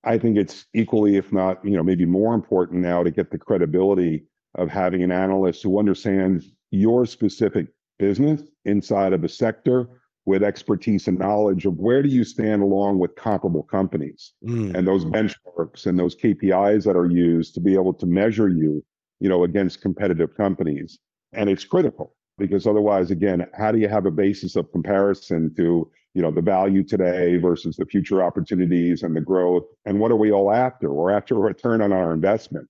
I 0.04 0.16
think 0.16 0.38
it's 0.38 0.66
equally, 0.72 1.16
if 1.16 1.32
not, 1.32 1.62
you 1.64 1.72
know, 1.72 1.82
maybe 1.82 2.06
more 2.06 2.34
important 2.34 2.80
now 2.80 3.02
to 3.02 3.10
get 3.10 3.30
the 3.30 3.38
credibility 3.38 4.24
of 4.54 4.70
having 4.70 5.02
an 5.02 5.12
analyst 5.12 5.62
who 5.62 5.78
understands 5.78 6.52
your 6.70 7.06
specific 7.06 7.66
business 7.98 8.42
inside 8.64 9.12
of 9.12 9.24
a 9.24 9.28
sector 9.28 9.86
with 10.26 10.42
expertise 10.42 11.08
and 11.08 11.18
knowledge 11.18 11.66
of 11.66 11.76
where 11.78 12.02
do 12.02 12.08
you 12.08 12.24
stand 12.24 12.62
along 12.62 12.98
with 12.98 13.14
comparable 13.16 13.62
companies 13.64 14.32
Mm. 14.44 14.74
and 14.74 14.86
those 14.86 15.04
benchmarks 15.04 15.86
and 15.86 15.98
those 15.98 16.14
KPIs 16.14 16.84
that 16.84 16.96
are 16.96 17.10
used 17.10 17.54
to 17.54 17.60
be 17.60 17.74
able 17.74 17.94
to 17.94 18.06
measure 18.06 18.48
you, 18.48 18.84
you 19.18 19.28
know, 19.28 19.44
against 19.44 19.82
competitive 19.82 20.34
companies. 20.34 20.98
And 21.32 21.48
it's 21.48 21.64
critical 21.64 22.14
because 22.38 22.66
otherwise, 22.66 23.10
again, 23.10 23.46
how 23.56 23.70
do 23.70 23.78
you 23.78 23.88
have 23.88 24.06
a 24.06 24.10
basis 24.10 24.56
of 24.56 24.70
comparison 24.72 25.54
to, 25.56 25.90
you 26.14 26.22
know, 26.22 26.30
the 26.30 26.42
value 26.42 26.82
today 26.82 27.36
versus 27.36 27.76
the 27.76 27.86
future 27.86 28.22
opportunities 28.22 29.02
and 29.02 29.14
the 29.14 29.20
growth? 29.20 29.64
And 29.84 30.00
what 30.00 30.10
are 30.10 30.16
we 30.16 30.32
all 30.32 30.50
after? 30.50 30.92
We're 30.92 31.12
after 31.12 31.36
a 31.36 31.40
return 31.40 31.82
on 31.82 31.92
our 31.92 32.12
investment, 32.12 32.68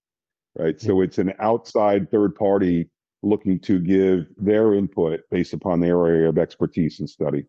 right? 0.59 0.81
So 0.81 0.95
mm-hmm. 0.95 1.05
it's 1.05 1.19
an 1.19 1.33
outside 1.39 2.11
third 2.11 2.35
party 2.35 2.91
looking 3.23 3.59
to 3.61 3.79
give 3.79 4.27
their 4.37 4.75
input 4.75 5.21
based 5.31 5.53
upon 5.53 5.81
their 5.81 6.07
area 6.07 6.29
of 6.29 6.39
expertise 6.39 7.01
and 7.01 7.09
study. 7.09 7.47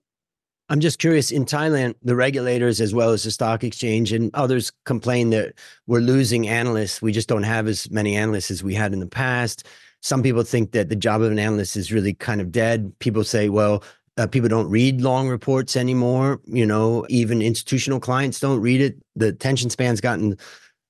I'm 0.70 0.80
just 0.80 1.00
curious 1.00 1.32
in 1.32 1.44
Thailand, 1.44 1.96
the 2.02 2.16
regulators, 2.16 2.80
as 2.80 2.94
well 2.94 3.10
as 3.10 3.24
the 3.24 3.32
stock 3.32 3.64
exchange 3.64 4.14
and 4.14 4.34
others, 4.34 4.72
complain 4.86 5.32
that 5.32 5.54
we're 5.86 6.00
losing 6.00 6.48
analysts. 6.48 7.02
We 7.02 7.12
just 7.12 7.28
don't 7.28 7.44
have 7.44 7.68
as 7.68 7.92
many 7.92 8.16
analysts 8.16 8.52
as 8.52 8.64
we 8.64 8.74
had 8.74 8.94
in 8.94 9.02
the 9.02 9.08
past. 9.08 9.68
Some 10.02 10.24
people 10.24 10.44
think 10.44 10.72
that 10.72 10.90
the 10.90 10.96
job 10.96 11.22
of 11.22 11.32
an 11.32 11.40
analyst 11.40 11.78
is 11.78 11.92
really 11.92 12.14
kind 12.14 12.42
of 12.42 12.52
dead. 12.52 12.98
People 13.00 13.24
say, 13.24 13.50
well, 13.50 13.84
uh, 14.18 14.28
people 14.28 14.50
don't 14.50 14.70
read 14.70 15.02
long 15.02 15.30
reports 15.30 15.76
anymore. 15.76 16.42
You 16.46 16.66
know, 16.66 17.06
even 17.10 17.42
institutional 17.42 18.00
clients 18.00 18.40
don't 18.40 18.60
read 18.60 18.82
it. 18.82 18.98
The 19.16 19.28
attention 19.28 19.70
span's 19.70 20.02
gotten, 20.02 20.38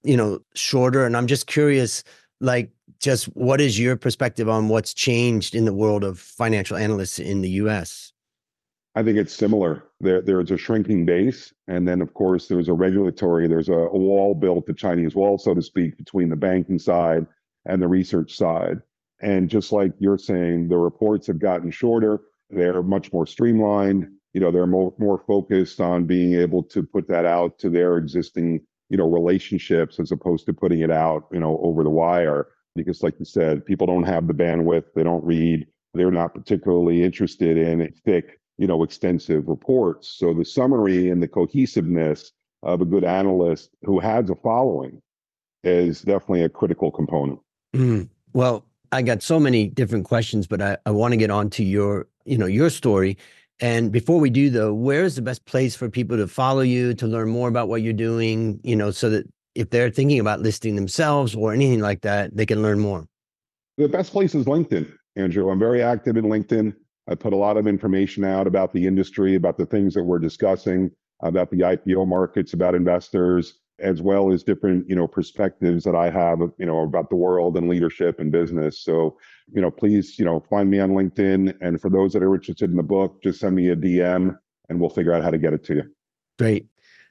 you 0.03 0.17
know, 0.17 0.39
shorter. 0.55 1.05
And 1.05 1.15
I'm 1.15 1.27
just 1.27 1.47
curious, 1.47 2.03
like, 2.39 2.71
just 2.99 3.25
what 3.35 3.59
is 3.59 3.79
your 3.79 3.97
perspective 3.97 4.47
on 4.47 4.69
what's 4.69 4.93
changed 4.93 5.55
in 5.55 5.65
the 5.65 5.73
world 5.73 6.03
of 6.03 6.19
financial 6.19 6.77
analysts 6.77 7.19
in 7.19 7.41
the 7.41 7.49
US? 7.49 8.13
I 8.95 9.03
think 9.03 9.17
it's 9.17 9.33
similar. 9.33 9.83
There, 10.01 10.21
there's 10.21 10.51
a 10.51 10.57
shrinking 10.57 11.05
base, 11.05 11.53
and 11.67 11.87
then 11.87 12.01
of 12.01 12.13
course 12.13 12.47
there's 12.47 12.67
a 12.67 12.73
regulatory. 12.73 13.47
There's 13.47 13.69
a, 13.69 13.73
a 13.73 13.97
wall 13.97 14.35
built, 14.35 14.65
the 14.65 14.73
Chinese 14.73 15.15
wall, 15.15 15.37
so 15.37 15.53
to 15.53 15.61
speak, 15.61 15.97
between 15.97 16.29
the 16.29 16.35
banking 16.35 16.77
side 16.77 17.25
and 17.65 17.81
the 17.81 17.87
research 17.87 18.35
side. 18.35 18.81
And 19.21 19.49
just 19.49 19.71
like 19.71 19.93
you're 19.99 20.17
saying, 20.17 20.67
the 20.67 20.77
reports 20.77 21.27
have 21.27 21.39
gotten 21.39 21.71
shorter. 21.71 22.19
They're 22.49 22.83
much 22.83 23.13
more 23.13 23.27
streamlined. 23.27 24.07
You 24.33 24.41
know, 24.41 24.51
they're 24.51 24.67
more 24.67 24.93
more 24.97 25.23
focused 25.27 25.79
on 25.79 26.05
being 26.05 26.33
able 26.33 26.63
to 26.63 26.83
put 26.83 27.07
that 27.09 27.25
out 27.25 27.59
to 27.59 27.69
their 27.69 27.97
existing, 27.97 28.61
you 28.89 28.97
know, 28.97 29.09
relationships 29.09 29.99
as 29.99 30.11
opposed 30.11 30.45
to 30.47 30.53
putting 30.53 30.79
it 30.79 30.91
out, 30.91 31.27
you 31.31 31.39
know, 31.39 31.59
over 31.61 31.83
the 31.83 31.89
wire. 31.89 32.47
Because, 32.75 33.03
like 33.03 33.19
you 33.19 33.25
said, 33.25 33.65
people 33.65 33.85
don't 33.87 34.03
have 34.03 34.27
the 34.27 34.33
bandwidth. 34.33 34.85
They 34.95 35.03
don't 35.03 35.23
read. 35.23 35.67
They're 35.93 36.11
not 36.11 36.33
particularly 36.33 37.03
interested 37.03 37.57
in 37.57 37.93
thick, 38.05 38.39
you 38.57 38.67
know, 38.67 38.83
extensive 38.83 39.47
reports. 39.47 40.15
So 40.17 40.33
the 40.33 40.45
summary 40.45 41.09
and 41.09 41.21
the 41.21 41.27
cohesiveness 41.27 42.31
of 42.63 42.81
a 42.81 42.85
good 42.85 43.03
analyst 43.03 43.71
who 43.83 43.99
has 43.99 44.29
a 44.29 44.35
following 44.35 45.01
is 45.63 46.01
definitely 46.01 46.43
a 46.43 46.49
critical 46.49 46.91
component. 46.91 47.39
Mm. 47.75 48.09
Well, 48.33 48.65
I 48.91 49.01
got 49.01 49.23
so 49.23 49.39
many 49.39 49.67
different 49.67 50.05
questions, 50.05 50.47
but 50.47 50.61
I, 50.61 50.77
I 50.85 50.91
want 50.91 51.13
to 51.13 51.17
get 51.17 51.31
on 51.31 51.49
to 51.51 51.63
your, 51.63 52.07
you 52.25 52.37
know, 52.37 52.45
your 52.45 52.69
story. 52.69 53.17
And 53.61 53.91
before 53.91 54.19
we 54.19 54.29
do 54.29 54.49
though, 54.49 54.73
where 54.73 55.03
is 55.03 55.15
the 55.15 55.21
best 55.21 55.45
place 55.45 55.75
for 55.75 55.89
people 55.89 56.17
to 56.17 56.27
follow 56.27 56.61
you, 56.61 56.93
to 56.95 57.07
learn 57.07 57.29
more 57.29 57.47
about 57.47 57.69
what 57.69 57.81
you're 57.81 57.93
doing, 57.93 58.59
you 58.63 58.75
know, 58.75 58.91
so 58.91 59.09
that 59.11 59.27
if 59.55 59.69
they're 59.69 59.91
thinking 59.91 60.19
about 60.19 60.41
listing 60.41 60.75
themselves 60.75 61.35
or 61.35 61.53
anything 61.53 61.79
like 61.79 62.01
that, 62.01 62.35
they 62.35 62.45
can 62.45 62.61
learn 62.61 62.79
more? 62.79 63.07
The 63.77 63.87
best 63.87 64.11
place 64.11 64.35
is 64.35 64.45
LinkedIn, 64.45 64.91
Andrew. 65.15 65.49
I'm 65.49 65.59
very 65.59 65.81
active 65.81 66.17
in 66.17 66.25
LinkedIn. 66.25 66.73
I 67.07 67.15
put 67.15 67.33
a 67.33 67.37
lot 67.37 67.57
of 67.57 67.67
information 67.67 68.23
out 68.23 68.47
about 68.47 68.73
the 68.73 68.85
industry, 68.85 69.35
about 69.35 69.57
the 69.57 69.65
things 69.65 69.93
that 69.93 70.03
we're 70.03 70.19
discussing, 70.19 70.91
about 71.21 71.49
the 71.51 71.59
IPO 71.59 72.07
markets, 72.07 72.53
about 72.53 72.75
investors, 72.75 73.59
as 73.81 74.01
well 74.01 74.31
as 74.31 74.43
different, 74.43 74.87
you 74.89 74.95
know, 74.95 75.07
perspectives 75.07 75.83
that 75.83 75.95
I 75.95 76.09
have, 76.09 76.39
you 76.57 76.65
know, 76.65 76.81
about 76.83 77.09
the 77.09 77.15
world 77.15 77.57
and 77.57 77.67
leadership 77.67 78.19
and 78.19 78.31
business. 78.31 78.79
So, 78.79 79.17
you 79.53 79.61
know, 79.61 79.71
please, 79.71 80.17
you 80.17 80.25
know, 80.25 80.39
find 80.49 80.69
me 80.69 80.79
on 80.79 80.91
LinkedIn. 80.91 81.57
And 81.61 81.81
for 81.81 81.89
those 81.89 82.13
that 82.13 82.23
are 82.23 82.33
interested 82.33 82.69
in 82.69 82.77
the 82.77 82.83
book, 82.83 83.21
just 83.23 83.39
send 83.39 83.55
me 83.55 83.69
a 83.69 83.75
DM 83.75 84.37
and 84.69 84.79
we'll 84.79 84.89
figure 84.89 85.13
out 85.13 85.23
how 85.23 85.31
to 85.31 85.37
get 85.37 85.53
it 85.53 85.63
to 85.65 85.75
you. 85.75 85.83
Great. 86.37 86.67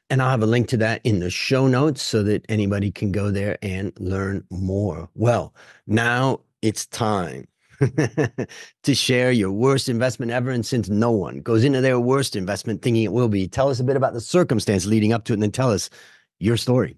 And 0.09 0.21
I'll 0.21 0.31
have 0.31 0.43
a 0.43 0.47
link 0.47 0.67
to 0.69 0.77
that 0.79 1.01
in 1.05 1.21
the 1.21 1.31
show 1.31 1.69
notes 1.69 2.03
so 2.03 2.23
that 2.25 2.45
anybody 2.49 2.91
can 2.91 3.13
go 3.13 3.31
there 3.31 3.59
and 3.63 3.93
learn 4.01 4.45
more. 4.51 5.09
Well, 5.15 5.55
now 5.87 6.41
it's 6.63 6.87
time 6.87 7.47
to 8.83 8.95
share 8.95 9.31
your 9.31 9.53
worst 9.53 9.89
investment 9.89 10.33
ever. 10.33 10.51
And 10.51 10.67
since 10.67 10.89
no 10.89 11.11
one 11.11 11.41
goes 11.41 11.65
into 11.65 11.81
their 11.81 12.01
worst 12.01 12.37
investment 12.37 12.83
thinking 12.83 13.05
it 13.05 13.13
will 13.13 13.29
be, 13.29 13.47
tell 13.49 13.69
us 13.69 13.81
a 13.81 13.85
bit 13.85 13.97
about 13.97 14.13
the 14.13 14.21
circumstance 14.21 14.85
leading 14.85 15.13
up 15.13 15.25
to 15.25 15.33
it 15.33 15.35
and 15.35 15.43
then 15.43 15.53
tell 15.53 15.71
us 15.71 15.91
your 16.41 16.57
story. 16.57 16.97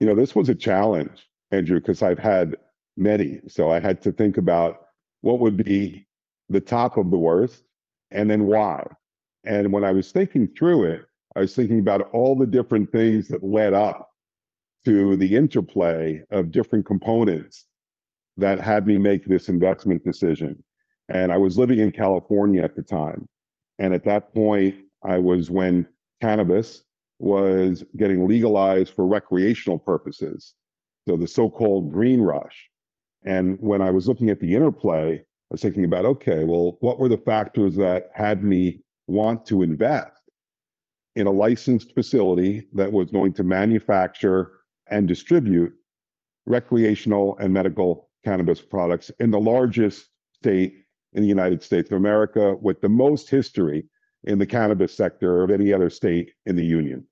You 0.00 0.06
know, 0.06 0.14
this 0.14 0.34
was 0.34 0.48
a 0.48 0.54
challenge, 0.54 1.26
Andrew, 1.52 1.80
because 1.80 2.02
I've 2.02 2.18
had 2.18 2.56
many. 2.96 3.40
So 3.48 3.70
I 3.70 3.80
had 3.80 4.02
to 4.02 4.12
think 4.12 4.36
about 4.36 4.80
what 5.22 5.38
would 5.40 5.56
be 5.56 6.06
the 6.48 6.60
top 6.60 6.98
of 6.98 7.10
the 7.10 7.16
worst 7.16 7.62
and 8.10 8.30
then 8.30 8.46
why. 8.46 8.84
And 9.44 9.72
when 9.72 9.84
I 9.84 9.92
was 9.92 10.12
thinking 10.12 10.48
through 10.48 10.84
it, 10.84 11.06
I 11.34 11.40
was 11.40 11.54
thinking 11.54 11.78
about 11.78 12.10
all 12.12 12.36
the 12.36 12.46
different 12.46 12.90
things 12.92 13.28
that 13.28 13.44
led 13.44 13.72
up 13.72 14.10
to 14.84 15.16
the 15.16 15.34
interplay 15.34 16.22
of 16.30 16.50
different 16.50 16.86
components 16.86 17.66
that 18.36 18.60
had 18.60 18.86
me 18.86 18.98
make 18.98 19.24
this 19.24 19.48
investment 19.48 20.04
decision. 20.04 20.62
And 21.08 21.32
I 21.32 21.38
was 21.38 21.56
living 21.56 21.78
in 21.78 21.92
California 21.92 22.62
at 22.62 22.76
the 22.76 22.82
time. 22.82 23.26
And 23.78 23.94
at 23.94 24.04
that 24.04 24.34
point, 24.34 24.76
I 25.02 25.18
was 25.18 25.50
when 25.50 25.86
cannabis 26.20 26.84
was 27.18 27.84
getting 27.96 28.26
legalized 28.26 28.92
for 28.92 29.06
recreational 29.06 29.78
purposes. 29.78 30.54
So 31.08 31.16
the 31.16 31.28
so 31.28 31.48
called 31.48 31.92
green 31.92 32.20
rush. 32.20 32.70
And 33.24 33.58
when 33.60 33.80
I 33.80 33.90
was 33.90 34.06
looking 34.08 34.30
at 34.30 34.40
the 34.40 34.54
interplay, 34.54 35.18
I 35.18 35.24
was 35.50 35.62
thinking 35.62 35.84
about 35.84 36.04
okay, 36.04 36.44
well, 36.44 36.76
what 36.80 36.98
were 36.98 37.08
the 37.08 37.18
factors 37.18 37.76
that 37.76 38.10
had 38.14 38.42
me 38.42 38.82
want 39.06 39.46
to 39.46 39.62
invest 39.62 40.12
in 41.14 41.26
a 41.26 41.32
licensed 41.32 41.94
facility 41.94 42.66
that 42.74 42.92
was 42.92 43.10
going 43.10 43.32
to 43.34 43.44
manufacture 43.44 44.52
and 44.88 45.08
distribute 45.08 45.72
recreational 46.44 47.36
and 47.38 47.52
medical 47.52 48.10
cannabis 48.24 48.60
products 48.60 49.10
in 49.20 49.30
the 49.30 49.40
largest 49.40 50.08
state 50.34 50.74
in 51.14 51.22
the 51.22 51.28
United 51.28 51.62
States 51.62 51.90
of 51.90 51.96
America 51.96 52.54
with 52.60 52.80
the 52.80 52.88
most 52.88 53.30
history 53.30 53.84
in 54.26 54.38
the 54.38 54.46
cannabis 54.46 54.94
sector 54.94 55.42
of 55.42 55.50
any 55.50 55.72
other 55.72 55.88
state 55.88 56.32
in 56.46 56.56
the 56.56 56.64
union. 56.64 57.06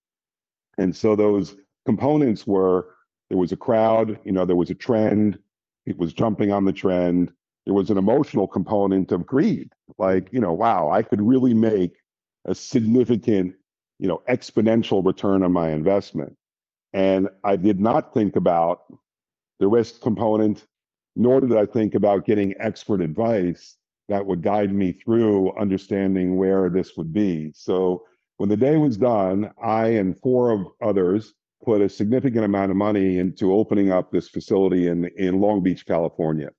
And 0.78 0.94
so 0.94 1.14
those 1.14 1.56
components 1.86 2.46
were 2.46 2.94
there 3.28 3.38
was 3.38 3.52
a 3.52 3.56
crowd, 3.56 4.18
you 4.24 4.32
know, 4.32 4.44
there 4.44 4.56
was 4.56 4.70
a 4.70 4.74
trend, 4.74 5.38
it 5.86 5.98
was 5.98 6.12
jumping 6.12 6.52
on 6.52 6.64
the 6.64 6.72
trend. 6.72 7.32
There 7.64 7.74
was 7.74 7.90
an 7.90 7.98
emotional 7.98 8.46
component 8.46 9.10
of 9.12 9.24
greed, 9.24 9.72
like, 9.96 10.28
you 10.32 10.40
know, 10.40 10.52
wow, 10.52 10.90
I 10.90 11.02
could 11.02 11.22
really 11.22 11.54
make 11.54 11.96
a 12.44 12.54
significant, 12.54 13.54
you 13.98 14.06
know, 14.06 14.22
exponential 14.28 15.04
return 15.04 15.42
on 15.42 15.52
my 15.52 15.70
investment. 15.70 16.36
And 16.92 17.28
I 17.42 17.56
did 17.56 17.80
not 17.80 18.12
think 18.12 18.36
about 18.36 18.82
the 19.60 19.68
risk 19.68 20.02
component, 20.02 20.66
nor 21.16 21.40
did 21.40 21.56
I 21.56 21.64
think 21.64 21.94
about 21.94 22.26
getting 22.26 22.54
expert 22.60 23.00
advice 23.00 23.76
that 24.08 24.24
would 24.24 24.42
guide 24.42 24.72
me 24.72 24.92
through 24.92 25.56
understanding 25.56 26.36
where 26.36 26.68
this 26.68 26.96
would 26.96 27.12
be. 27.12 27.52
So 27.54 28.04
when 28.36 28.48
the 28.48 28.56
day 28.56 28.76
was 28.76 28.96
done, 28.96 29.50
I 29.62 29.88
and 29.88 30.18
four 30.18 30.50
of 30.50 30.66
others 30.82 31.34
put 31.64 31.80
a 31.80 31.88
significant 31.88 32.44
amount 32.44 32.70
of 32.70 32.76
money 32.76 33.18
into 33.18 33.54
opening 33.54 33.90
up 33.90 34.10
this 34.10 34.28
facility 34.28 34.88
in, 34.88 35.06
in 35.16 35.40
Long 35.40 35.62
Beach, 35.62 35.86
California, 35.86 36.50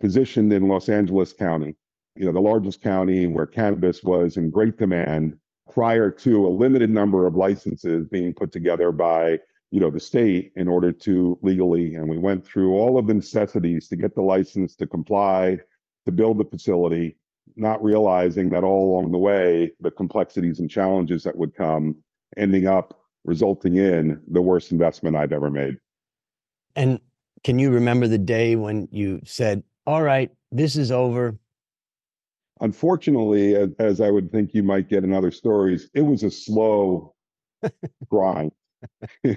positioned 0.00 0.52
in 0.52 0.68
Los 0.68 0.88
Angeles 0.88 1.32
County, 1.32 1.76
you 2.16 2.24
know, 2.24 2.32
the 2.32 2.40
largest 2.40 2.80
county 2.80 3.26
where 3.26 3.46
cannabis 3.46 4.02
was 4.02 4.36
in 4.36 4.50
great 4.50 4.78
demand 4.78 5.36
prior 5.70 6.10
to 6.10 6.46
a 6.46 6.48
limited 6.48 6.90
number 6.90 7.26
of 7.26 7.34
licenses 7.34 8.06
being 8.08 8.32
put 8.32 8.52
together 8.52 8.92
by 8.92 9.38
you 9.70 9.80
know 9.80 9.90
the 9.90 9.98
state 9.98 10.52
in 10.54 10.68
order 10.68 10.92
to 10.92 11.36
legally 11.42 11.96
and 11.96 12.08
we 12.08 12.18
went 12.18 12.46
through 12.46 12.74
all 12.74 12.96
of 12.96 13.08
the 13.08 13.14
necessities 13.14 13.88
to 13.88 13.96
get 13.96 14.14
the 14.14 14.22
license 14.22 14.76
to 14.76 14.86
comply 14.86 15.58
to 16.04 16.12
build 16.12 16.38
the 16.38 16.44
facility, 16.44 17.16
not 17.56 17.82
realizing 17.82 18.50
that 18.50 18.64
all 18.64 18.92
along 18.92 19.12
the 19.12 19.18
way, 19.18 19.72
the 19.80 19.90
complexities 19.90 20.60
and 20.60 20.70
challenges 20.70 21.22
that 21.24 21.36
would 21.36 21.54
come, 21.54 21.96
ending 22.36 22.66
up 22.66 23.00
resulting 23.24 23.76
in 23.76 24.20
the 24.30 24.42
worst 24.42 24.72
investment 24.72 25.16
I've 25.16 25.32
ever 25.32 25.50
made. 25.50 25.76
And 26.76 27.00
can 27.42 27.58
you 27.58 27.70
remember 27.70 28.08
the 28.08 28.18
day 28.18 28.56
when 28.56 28.88
you 28.90 29.20
said, 29.24 29.62
All 29.86 30.02
right, 30.02 30.30
this 30.50 30.76
is 30.76 30.90
over? 30.90 31.38
Unfortunately, 32.60 33.54
as, 33.56 33.70
as 33.78 34.00
I 34.00 34.10
would 34.10 34.30
think 34.30 34.54
you 34.54 34.62
might 34.62 34.88
get 34.88 35.04
in 35.04 35.12
other 35.12 35.30
stories, 35.30 35.90
it 35.94 36.02
was 36.02 36.22
a 36.22 36.30
slow 36.30 37.14
grind. 38.10 38.52
a 39.24 39.36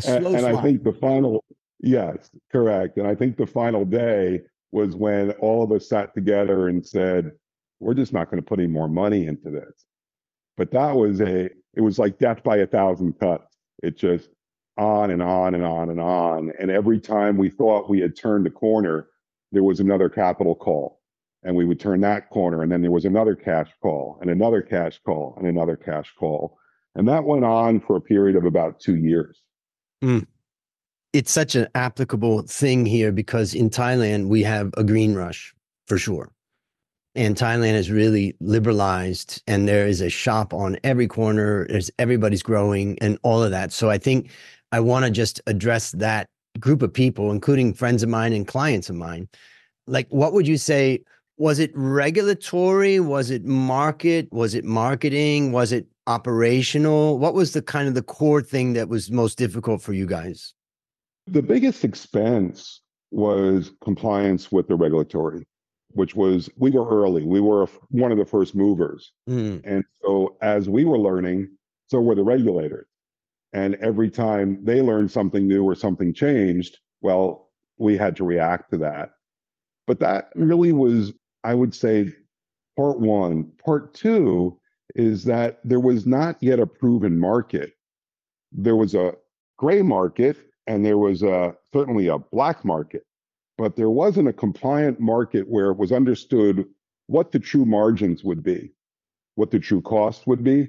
slow 0.00 0.16
and, 0.16 0.36
and 0.36 0.46
I 0.46 0.60
think 0.62 0.82
the 0.82 0.92
final, 0.92 1.44
yes, 1.80 2.30
correct. 2.50 2.98
And 2.98 3.06
I 3.06 3.14
think 3.14 3.36
the 3.36 3.46
final 3.46 3.84
day 3.84 4.42
was 4.72 4.96
when 4.96 5.30
all 5.32 5.62
of 5.62 5.70
us 5.70 5.88
sat 5.88 6.14
together 6.14 6.68
and 6.68 6.84
said, 6.84 7.32
we're 7.78 7.94
just 7.94 8.12
not 8.12 8.30
going 8.30 8.42
to 8.42 8.46
put 8.46 8.58
any 8.58 8.68
more 8.68 8.88
money 8.88 9.26
into 9.26 9.50
this. 9.50 9.84
But 10.56 10.70
that 10.72 10.96
was 10.96 11.20
a, 11.20 11.44
it 11.74 11.80
was 11.80 11.98
like 11.98 12.18
death 12.18 12.42
by 12.42 12.58
a 12.58 12.66
thousand 12.66 13.18
cuts. 13.18 13.56
It 13.82 13.96
just 13.96 14.30
on 14.78 15.10
and 15.10 15.22
on 15.22 15.54
and 15.54 15.64
on 15.64 15.90
and 15.90 16.00
on. 16.00 16.52
And 16.58 16.70
every 16.70 17.00
time 17.00 17.36
we 17.36 17.50
thought 17.50 17.90
we 17.90 18.00
had 18.00 18.16
turned 18.16 18.46
the 18.46 18.50
corner, 18.50 19.08
there 19.50 19.62
was 19.62 19.80
another 19.80 20.08
capital 20.08 20.54
call. 20.54 21.00
And 21.44 21.56
we 21.56 21.64
would 21.64 21.80
turn 21.80 22.00
that 22.02 22.30
corner, 22.30 22.62
and 22.62 22.70
then 22.70 22.82
there 22.82 22.92
was 22.92 23.04
another 23.04 23.34
cash 23.34 23.68
call, 23.82 24.16
and 24.20 24.30
another 24.30 24.62
cash 24.62 25.00
call, 25.04 25.34
and 25.36 25.48
another 25.48 25.74
cash 25.74 26.14
call. 26.16 26.56
And 26.94 27.08
that 27.08 27.24
went 27.24 27.44
on 27.44 27.80
for 27.80 27.96
a 27.96 28.00
period 28.00 28.36
of 28.36 28.44
about 28.44 28.78
two 28.78 28.94
years. 28.94 29.42
Mm 30.04 30.24
it's 31.12 31.30
such 31.30 31.54
an 31.54 31.68
applicable 31.74 32.42
thing 32.42 32.86
here 32.86 33.12
because 33.12 33.54
in 33.54 33.68
Thailand 33.68 34.28
we 34.28 34.42
have 34.42 34.72
a 34.76 34.84
green 34.84 35.14
rush 35.14 35.54
for 35.86 35.98
sure. 35.98 36.32
And 37.14 37.36
Thailand 37.36 37.74
is 37.74 37.90
really 37.90 38.34
liberalized 38.40 39.42
and 39.46 39.68
there 39.68 39.86
is 39.86 40.00
a 40.00 40.08
shop 40.08 40.54
on 40.54 40.78
every 40.82 41.06
corner. 41.06 41.66
There's 41.68 41.90
everybody's 41.98 42.42
growing 42.42 42.98
and 43.00 43.18
all 43.22 43.42
of 43.42 43.50
that. 43.50 43.72
So 43.72 43.90
I 43.90 43.98
think 43.98 44.30
I 44.72 44.80
want 44.80 45.04
to 45.04 45.10
just 45.10 45.40
address 45.46 45.90
that 45.92 46.28
group 46.58 46.80
of 46.80 46.92
people, 46.92 47.30
including 47.30 47.74
friends 47.74 48.02
of 48.02 48.08
mine 48.08 48.32
and 48.32 48.46
clients 48.46 48.88
of 48.88 48.96
mine. 48.96 49.28
Like, 49.86 50.08
what 50.08 50.32
would 50.32 50.46
you 50.46 50.56
say? 50.56 51.02
Was 51.36 51.58
it 51.58 51.72
regulatory? 51.74 53.00
Was 53.00 53.30
it 53.30 53.44
market? 53.44 54.32
Was 54.32 54.54
it 54.54 54.64
marketing? 54.64 55.52
Was 55.52 55.72
it 55.72 55.86
operational? 56.06 57.18
What 57.18 57.34
was 57.34 57.52
the 57.52 57.62
kind 57.62 57.88
of 57.88 57.94
the 57.94 58.02
core 58.02 58.42
thing 58.42 58.72
that 58.74 58.88
was 58.88 59.10
most 59.10 59.36
difficult 59.36 59.82
for 59.82 59.92
you 59.92 60.06
guys? 60.06 60.54
The 61.26 61.42
biggest 61.42 61.84
expense 61.84 62.80
was 63.10 63.72
compliance 63.82 64.50
with 64.50 64.68
the 64.68 64.74
regulatory, 64.74 65.46
which 65.90 66.14
was 66.16 66.50
we 66.56 66.70
were 66.70 66.88
early. 66.88 67.24
We 67.24 67.40
were 67.40 67.66
one 67.90 68.12
of 68.12 68.18
the 68.18 68.24
first 68.24 68.54
movers. 68.54 69.12
Mm. 69.28 69.62
And 69.64 69.84
so 70.02 70.36
as 70.42 70.68
we 70.68 70.84
were 70.84 70.98
learning, 70.98 71.48
so 71.88 72.00
were 72.00 72.14
the 72.14 72.24
regulators. 72.24 72.86
And 73.52 73.74
every 73.76 74.10
time 74.10 74.64
they 74.64 74.80
learned 74.80 75.10
something 75.10 75.46
new 75.46 75.62
or 75.62 75.74
something 75.74 76.14
changed, 76.14 76.78
well, 77.02 77.50
we 77.76 77.96
had 77.96 78.16
to 78.16 78.24
react 78.24 78.70
to 78.70 78.78
that. 78.78 79.10
But 79.86 80.00
that 80.00 80.30
really 80.34 80.72
was, 80.72 81.12
I 81.44 81.54
would 81.54 81.74
say, 81.74 82.12
part 82.76 82.98
one. 82.98 83.52
Part 83.62 83.92
two 83.92 84.58
is 84.94 85.24
that 85.24 85.60
there 85.64 85.80
was 85.80 86.06
not 86.06 86.36
yet 86.40 86.60
a 86.60 86.66
proven 86.66 87.18
market. 87.18 87.72
There 88.52 88.76
was 88.76 88.94
a 88.94 89.14
gray 89.58 89.82
market 89.82 90.38
and 90.66 90.84
there 90.84 90.98
was 90.98 91.22
a, 91.22 91.54
certainly 91.74 92.08
a 92.08 92.18
black 92.18 92.64
market, 92.64 93.04
but 93.58 93.76
there 93.76 93.90
wasn't 93.90 94.28
a 94.28 94.32
compliant 94.32 95.00
market 95.00 95.48
where 95.48 95.70
it 95.70 95.78
was 95.78 95.92
understood 95.92 96.64
what 97.06 97.32
the 97.32 97.38
true 97.38 97.64
margins 97.64 98.24
would 98.24 98.42
be, 98.42 98.72
what 99.34 99.50
the 99.50 99.58
true 99.58 99.82
cost 99.82 100.26
would 100.26 100.44
be. 100.44 100.68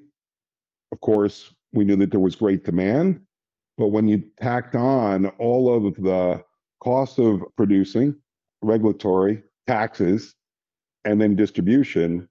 Of 0.92 1.02
course, 1.02 1.54
we 1.74 1.86
knew 1.86 1.96
that 1.98 2.12
there 2.12 2.20
was 2.20 2.36
great 2.36 2.64
demand, 2.64 3.22
but 3.78 3.88
when 3.88 4.08
you 4.08 4.24
tacked 4.42 4.76
on 4.76 5.28
all 5.40 5.74
of 5.74 5.96
the 5.96 6.44
costs 6.82 7.18
of 7.18 7.42
producing, 7.56 8.16
regulatory, 8.62 9.44
taxes, 9.68 10.36
and 11.06 11.20
then 11.20 11.36
distribution, 11.36 12.28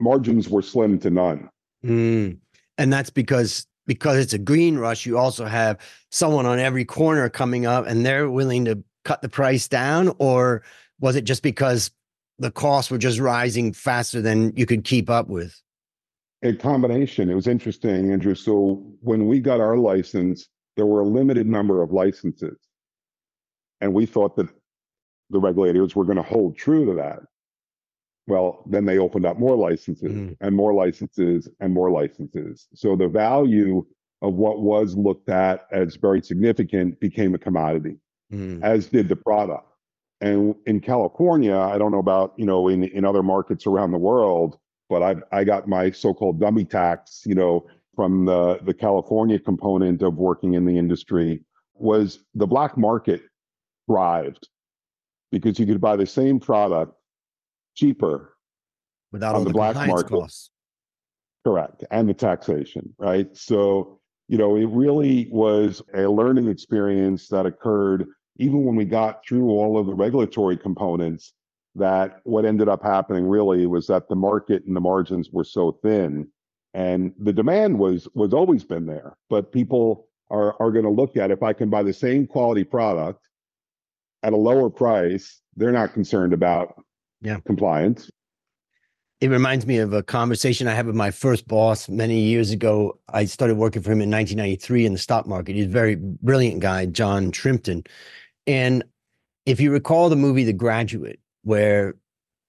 margins 0.00 0.48
were 0.48 0.62
slim 0.62 0.98
to 1.00 1.10
none. 1.10 1.48
Mm. 1.84 2.38
And 2.78 2.92
that's 2.92 3.10
because 3.10 3.66
because 3.86 4.18
it's 4.18 4.32
a 4.32 4.38
green 4.38 4.78
rush, 4.78 5.06
you 5.06 5.18
also 5.18 5.44
have 5.44 5.78
someone 6.10 6.46
on 6.46 6.58
every 6.58 6.84
corner 6.84 7.28
coming 7.28 7.66
up 7.66 7.86
and 7.86 8.04
they're 8.04 8.30
willing 8.30 8.64
to 8.66 8.82
cut 9.04 9.22
the 9.22 9.28
price 9.28 9.68
down? 9.68 10.14
Or 10.18 10.62
was 11.00 11.16
it 11.16 11.24
just 11.24 11.42
because 11.42 11.90
the 12.38 12.50
costs 12.50 12.90
were 12.90 12.98
just 12.98 13.18
rising 13.18 13.72
faster 13.72 14.20
than 14.20 14.56
you 14.56 14.66
could 14.66 14.84
keep 14.84 15.10
up 15.10 15.28
with? 15.28 15.60
A 16.42 16.54
combination. 16.54 17.30
It 17.30 17.34
was 17.34 17.46
interesting, 17.46 18.12
Andrew. 18.12 18.34
So 18.34 18.84
when 19.00 19.26
we 19.26 19.40
got 19.40 19.60
our 19.60 19.76
license, 19.76 20.48
there 20.76 20.86
were 20.86 21.00
a 21.00 21.06
limited 21.06 21.46
number 21.46 21.82
of 21.82 21.92
licenses. 21.92 22.58
And 23.80 23.94
we 23.94 24.06
thought 24.06 24.36
that 24.36 24.48
the 25.30 25.40
regulators 25.40 25.94
were 25.96 26.04
going 26.04 26.16
to 26.16 26.22
hold 26.22 26.56
true 26.56 26.84
to 26.86 26.94
that. 26.94 27.20
Well, 28.26 28.62
then 28.66 28.84
they 28.84 28.98
opened 28.98 29.26
up 29.26 29.38
more 29.38 29.56
licenses 29.56 30.12
mm. 30.12 30.36
and 30.40 30.54
more 30.54 30.72
licenses 30.72 31.48
and 31.60 31.72
more 31.72 31.90
licenses. 31.90 32.68
So 32.74 32.94
the 32.94 33.08
value 33.08 33.84
of 34.20 34.34
what 34.34 34.62
was 34.62 34.96
looked 34.96 35.28
at 35.28 35.66
as 35.72 35.96
very 35.96 36.22
significant 36.22 37.00
became 37.00 37.34
a 37.34 37.38
commodity, 37.38 37.96
mm. 38.32 38.62
as 38.62 38.86
did 38.86 39.08
the 39.08 39.16
product. 39.16 39.66
And 40.20 40.54
in 40.66 40.80
California, 40.80 41.56
I 41.56 41.78
don't 41.78 41.90
know 41.90 41.98
about, 41.98 42.32
you 42.36 42.46
know, 42.46 42.68
in, 42.68 42.84
in 42.84 43.04
other 43.04 43.24
markets 43.24 43.66
around 43.66 43.90
the 43.90 43.98
world, 43.98 44.56
but 44.88 45.02
I 45.02 45.16
I 45.32 45.42
got 45.42 45.66
my 45.66 45.90
so-called 45.90 46.38
dummy 46.38 46.64
tax, 46.64 47.22
you 47.26 47.34
know, 47.34 47.66
from 47.96 48.24
the, 48.24 48.58
the 48.62 48.74
California 48.74 49.38
component 49.38 50.02
of 50.02 50.14
working 50.14 50.54
in 50.54 50.64
the 50.64 50.78
industry 50.78 51.44
was 51.74 52.20
the 52.34 52.46
black 52.46 52.76
market 52.78 53.22
thrived 53.86 54.48
because 55.30 55.58
you 55.58 55.66
could 55.66 55.80
buy 55.80 55.96
the 55.96 56.06
same 56.06 56.38
product 56.38 56.94
cheaper 57.74 58.36
without 59.12 59.34
on 59.34 59.44
the, 59.44 59.50
the 59.50 59.54
black 59.54 59.76
market. 59.86 60.08
Costs. 60.08 60.50
Correct. 61.44 61.84
And 61.90 62.08
the 62.08 62.14
taxation, 62.14 62.94
right? 62.98 63.28
So, 63.36 64.00
you 64.28 64.38
know, 64.38 64.56
it 64.56 64.68
really 64.68 65.28
was 65.30 65.82
a 65.94 66.02
learning 66.02 66.48
experience 66.48 67.28
that 67.28 67.46
occurred 67.46 68.06
even 68.36 68.64
when 68.64 68.76
we 68.76 68.84
got 68.84 69.26
through 69.26 69.50
all 69.50 69.78
of 69.78 69.86
the 69.86 69.94
regulatory 69.94 70.56
components. 70.56 71.32
that 71.74 72.20
what 72.24 72.44
ended 72.44 72.68
up 72.68 72.82
happening 72.82 73.26
really 73.26 73.66
was 73.66 73.86
that 73.86 74.08
the 74.08 74.14
market 74.14 74.64
and 74.66 74.76
the 74.76 74.80
margins 74.80 75.30
were 75.30 75.44
so 75.44 75.72
thin 75.82 76.28
and 76.74 77.12
the 77.18 77.32
demand 77.32 77.78
was 77.78 78.08
was 78.14 78.32
always 78.32 78.64
been 78.64 78.86
there 78.86 79.16
but 79.30 79.52
people 79.52 80.08
are 80.30 80.54
are 80.60 80.70
going 80.70 80.84
to 80.84 80.90
look 80.90 81.16
at 81.16 81.30
if 81.30 81.42
i 81.42 81.52
can 81.52 81.70
buy 81.70 81.82
the 81.82 81.92
same 81.92 82.26
quality 82.26 82.64
product 82.64 83.26
at 84.22 84.32
a 84.32 84.36
lower 84.36 84.70
price 84.70 85.40
they're 85.56 85.72
not 85.72 85.94
concerned 85.94 86.32
about 86.32 86.74
yeah. 87.22 87.38
compliance 87.46 88.10
it 89.22 89.30
reminds 89.30 89.68
me 89.68 89.78
of 89.78 89.92
a 89.92 90.02
conversation 90.02 90.66
I 90.66 90.74
had 90.74 90.84
with 90.84 90.96
my 90.96 91.12
first 91.12 91.46
boss 91.46 91.88
many 91.88 92.18
years 92.18 92.50
ago. 92.50 92.98
I 93.08 93.24
started 93.26 93.56
working 93.56 93.80
for 93.80 93.92
him 93.92 94.00
in 94.00 94.10
1993 94.10 94.84
in 94.84 94.92
the 94.94 94.98
stock 94.98 95.28
market. 95.28 95.54
He's 95.54 95.66
a 95.66 95.68
very 95.68 95.94
brilliant 95.94 96.58
guy, 96.58 96.86
John 96.86 97.30
Trimpton. 97.30 97.84
And 98.48 98.82
if 99.46 99.60
you 99.60 99.70
recall 99.70 100.08
the 100.08 100.16
movie 100.16 100.42
The 100.42 100.52
Graduate, 100.52 101.20
where 101.44 101.94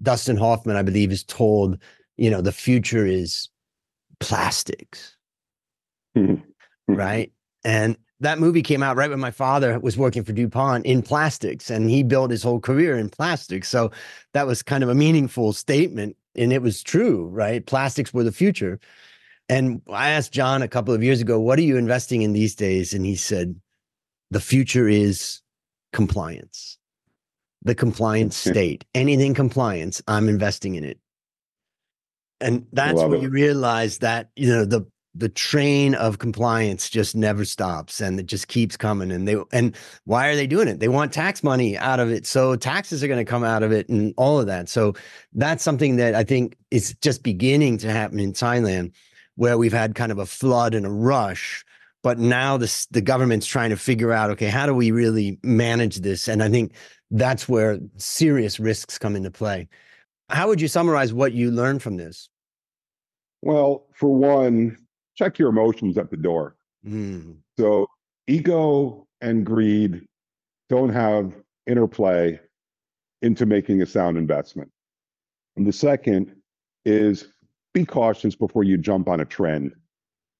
Dustin 0.01 0.35
Hoffman, 0.35 0.75
I 0.75 0.81
believe, 0.81 1.11
is 1.11 1.23
told, 1.23 1.77
you 2.17 2.31
know, 2.31 2.41
the 2.41 2.51
future 2.51 3.05
is 3.05 3.49
plastics, 4.19 5.15
right? 6.87 7.31
And 7.63 7.97
that 8.23 8.39
movie 8.39 8.61
came 8.61 8.83
out 8.83 8.97
right 8.97 9.09
when 9.09 9.19
my 9.19 9.31
father 9.31 9.79
was 9.79 9.97
working 9.97 10.23
for 10.23 10.33
DuPont 10.33 10.85
in 10.85 11.01
plastics 11.01 11.69
and 11.69 11.89
he 11.89 12.03
built 12.03 12.31
his 12.31 12.43
whole 12.43 12.59
career 12.59 12.97
in 12.97 13.09
plastics. 13.09 13.69
So 13.69 13.91
that 14.33 14.47
was 14.47 14.63
kind 14.63 14.83
of 14.83 14.89
a 14.89 14.95
meaningful 14.95 15.53
statement. 15.53 16.17
And 16.35 16.51
it 16.51 16.61
was 16.61 16.81
true, 16.81 17.27
right? 17.27 17.65
Plastics 17.65 18.13
were 18.13 18.23
the 18.23 18.31
future. 18.31 18.79
And 19.49 19.81
I 19.89 20.09
asked 20.09 20.31
John 20.33 20.61
a 20.61 20.67
couple 20.67 20.93
of 20.93 21.03
years 21.03 21.21
ago, 21.21 21.39
what 21.39 21.59
are 21.59 21.63
you 21.63 21.77
investing 21.77 22.21
in 22.21 22.33
these 22.33 22.55
days? 22.55 22.93
And 22.93 23.05
he 23.05 23.15
said, 23.15 23.55
the 24.31 24.39
future 24.39 24.87
is 24.87 25.41
compliance 25.91 26.79
the 27.63 27.75
compliance 27.75 28.37
state. 28.51 28.85
Anything 28.93 29.33
compliance, 29.33 30.01
I'm 30.07 30.29
investing 30.29 30.75
in 30.75 30.83
it. 30.83 30.99
And 32.39 32.67
that's 32.73 33.01
when 33.01 33.21
you 33.21 33.29
realize 33.29 33.99
that, 33.99 34.29
you 34.35 34.49
know, 34.49 34.65
the 34.65 34.85
the 35.15 35.29
train 35.29 35.93
of 35.95 36.17
compliance 36.17 36.89
just 36.89 37.15
never 37.15 37.45
stops 37.45 38.01
and 38.01 38.19
it 38.19 38.25
just 38.25 38.47
keeps 38.47 38.75
coming 38.75 39.11
and 39.11 39.27
they 39.27 39.35
and 39.51 39.75
why 40.05 40.27
are 40.27 40.35
they 40.35 40.47
doing 40.47 40.67
it 40.67 40.79
they 40.79 40.87
want 40.87 41.13
tax 41.13 41.43
money 41.43 41.77
out 41.77 41.99
of 41.99 42.09
it 42.09 42.25
so 42.25 42.55
taxes 42.55 43.03
are 43.03 43.07
going 43.07 43.23
to 43.23 43.29
come 43.29 43.43
out 43.43 43.61
of 43.61 43.71
it 43.71 43.87
and 43.89 44.13
all 44.17 44.39
of 44.39 44.47
that 44.47 44.67
so 44.67 44.93
that's 45.33 45.63
something 45.63 45.97
that 45.97 46.15
i 46.15 46.23
think 46.23 46.57
is 46.71 46.95
just 47.01 47.21
beginning 47.21 47.77
to 47.77 47.91
happen 47.91 48.19
in 48.19 48.33
thailand 48.33 48.91
where 49.35 49.57
we've 49.57 49.73
had 49.73 49.93
kind 49.93 50.11
of 50.11 50.17
a 50.17 50.25
flood 50.25 50.73
and 50.73 50.85
a 50.85 50.91
rush 50.91 51.63
but 52.01 52.17
now 52.17 52.57
this 52.57 52.87
the 52.87 53.01
government's 53.01 53.45
trying 53.45 53.69
to 53.69 53.77
figure 53.77 54.11
out 54.11 54.31
okay 54.31 54.47
how 54.47 54.65
do 54.65 54.73
we 54.73 54.89
really 54.89 55.37
manage 55.43 55.97
this 55.97 56.27
and 56.27 56.41
i 56.41 56.49
think 56.49 56.73
that's 57.13 57.47
where 57.47 57.79
serious 57.97 58.59
risks 58.59 58.97
come 58.97 59.15
into 59.15 59.31
play. 59.31 59.69
How 60.29 60.47
would 60.47 60.59
you 60.59 60.67
summarize 60.67 61.13
what 61.13 61.31
you 61.31 61.51
learned 61.51 61.83
from 61.83 61.95
this? 61.95 62.27
Well, 63.43 63.85
for 63.93 64.13
one, 64.13 64.77
check 65.15 65.39
your 65.39 65.49
emotions 65.49 65.97
at 65.97 66.11
the 66.11 66.17
door. 66.17 66.55
Mm. 66.85 67.37
So, 67.57 67.87
ego 68.27 69.07
and 69.21 69.45
greed 69.45 70.05
don't 70.69 70.89
have 70.89 71.33
interplay 71.67 72.39
into 73.21 73.45
making 73.45 73.81
a 73.81 73.85
sound 73.85 74.17
investment. 74.17 74.69
And 75.55 75.65
the 75.65 75.73
second 75.73 76.35
is 76.85 77.27
be 77.73 77.85
cautious 77.85 78.35
before 78.35 78.63
you 78.63 78.77
jump 78.77 79.07
on 79.07 79.19
a 79.19 79.25
trend, 79.25 79.73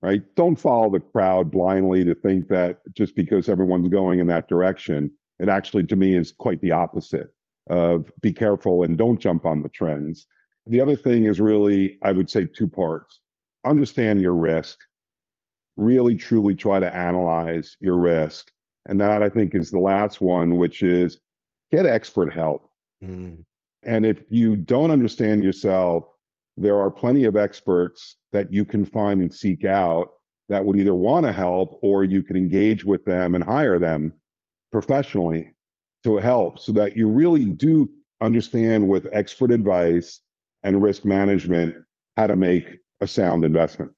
right? 0.02 0.22
Don't 0.36 0.56
follow 0.56 0.90
the 0.90 1.00
crowd 1.00 1.52
blindly 1.52 2.04
to 2.06 2.14
think 2.14 2.48
that 2.50 2.80
just 2.94 3.16
because 3.16 3.50
everyone's 3.50 3.88
going 3.90 4.20
in 4.20 4.28
that 4.28 4.48
direction, 4.48 5.12
it 5.40 5.50
actually, 5.50 5.86
to 5.88 5.96
me, 5.96 6.16
is 6.16 6.32
quite 6.32 6.62
the 6.62 6.72
opposite 6.72 7.34
of 7.70 8.12
be 8.22 8.34
careful 8.34 8.84
and 8.84 8.98
don't 8.98 9.20
jump 9.20 9.46
on 9.46 9.64
the 9.64 9.70
trends. 9.70 10.28
The 10.68 10.82
other 10.82 10.96
thing 10.96 11.26
is 11.26 11.40
really, 11.40 11.98
I 12.02 12.12
would 12.12 12.30
say, 12.30 12.46
two 12.46 12.68
parts. 12.68 13.20
Understand 13.66 14.22
your 14.22 14.36
risk, 14.36 14.80
really 15.78 16.16
truly 16.16 16.56
try 16.56 16.80
to 16.80 16.96
analyze 16.96 17.78
your 17.80 17.98
risk. 17.98 18.52
And 18.86 19.00
that 19.00 19.24
I 19.24 19.30
think 19.30 19.56
is 19.56 19.72
the 19.72 19.80
last 19.80 20.20
one, 20.22 20.58
which 20.58 20.84
is 20.84 21.20
get 21.72 21.86
expert 21.86 22.34
help. 22.34 22.70
Mm. 23.04 23.44
And 23.84 24.06
if 24.06 24.24
you 24.30 24.56
don't 24.56 24.92
understand 24.92 25.44
yourself, 25.44 26.06
there 26.58 26.80
are 26.80 26.92
plenty 26.92 27.24
of 27.26 27.36
experts 27.36 28.18
that 28.32 28.52
you 28.52 28.66
can 28.66 28.86
find 28.86 29.22
and 29.22 29.34
seek 29.34 29.66
out 29.66 30.12
that 30.50 30.64
would 30.64 30.78
either 30.78 30.94
want 30.94 31.26
to 31.26 31.32
help 31.32 31.80
or 31.82 32.04
you 32.04 32.22
can 32.22 32.36
engage 32.36 32.84
with 32.84 33.04
them 33.06 33.36
and 33.36 33.44
hire 33.44 33.80
them 33.80 34.14
professionally 34.72 35.54
to 36.04 36.18
help 36.18 36.60
so 36.60 36.72
that 36.74 36.96
you 36.96 37.08
really 37.08 37.46
do 37.46 37.90
understand 38.22 38.88
with 38.88 39.08
expert 39.12 39.52
advice 39.52 40.20
and 40.64 40.82
risk 40.82 41.06
management 41.06 41.76
how 42.18 42.28
to 42.28 42.36
make 42.36 42.80
a 43.04 43.08
sound 43.08 43.46
investment. 43.46 43.92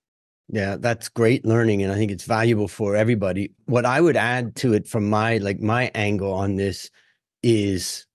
Yeah, 0.48 0.76
that's 0.78 1.10
great 1.10 1.46
learning 1.46 1.82
and 1.82 1.92
I 1.92 1.96
think 1.96 2.12
it's 2.12 2.26
valuable 2.26 2.68
for 2.68 2.96
everybody. 2.96 3.52
What 3.66 3.86
I 3.86 4.00
would 4.00 4.18
add 4.18 4.56
to 4.58 4.74
it 4.74 4.88
from 4.88 5.10
my 5.10 5.38
like 5.38 5.60
my 5.60 5.90
angle 5.96 6.34
on 6.34 6.56
this 6.56 6.92
is 7.42 8.06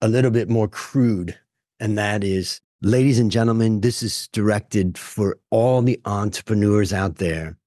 a 0.00 0.08
little 0.08 0.30
bit 0.30 0.48
more 0.48 0.68
crude 0.68 1.38
and 1.80 1.98
that 1.98 2.24
is 2.24 2.60
ladies 2.82 3.18
and 3.18 3.30
gentlemen, 3.30 3.80
this 3.80 4.02
is 4.02 4.28
directed 4.28 4.96
for 4.96 5.38
all 5.50 5.82
the 5.82 6.00
entrepreneurs 6.06 6.92
out 6.92 7.16
there 7.16 7.58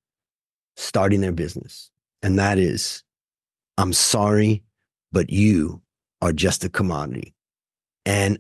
starting 0.76 1.22
their 1.22 1.32
business. 1.32 1.92
And 2.24 2.40
that 2.40 2.58
is 2.58 3.04
I'm 3.78 3.94
sorry, 3.94 4.64
but 5.12 5.30
you 5.30 5.82
are 6.22 6.34
just 6.34 6.64
a 6.64 6.70
commodity. 6.70 7.34
And 8.06 8.40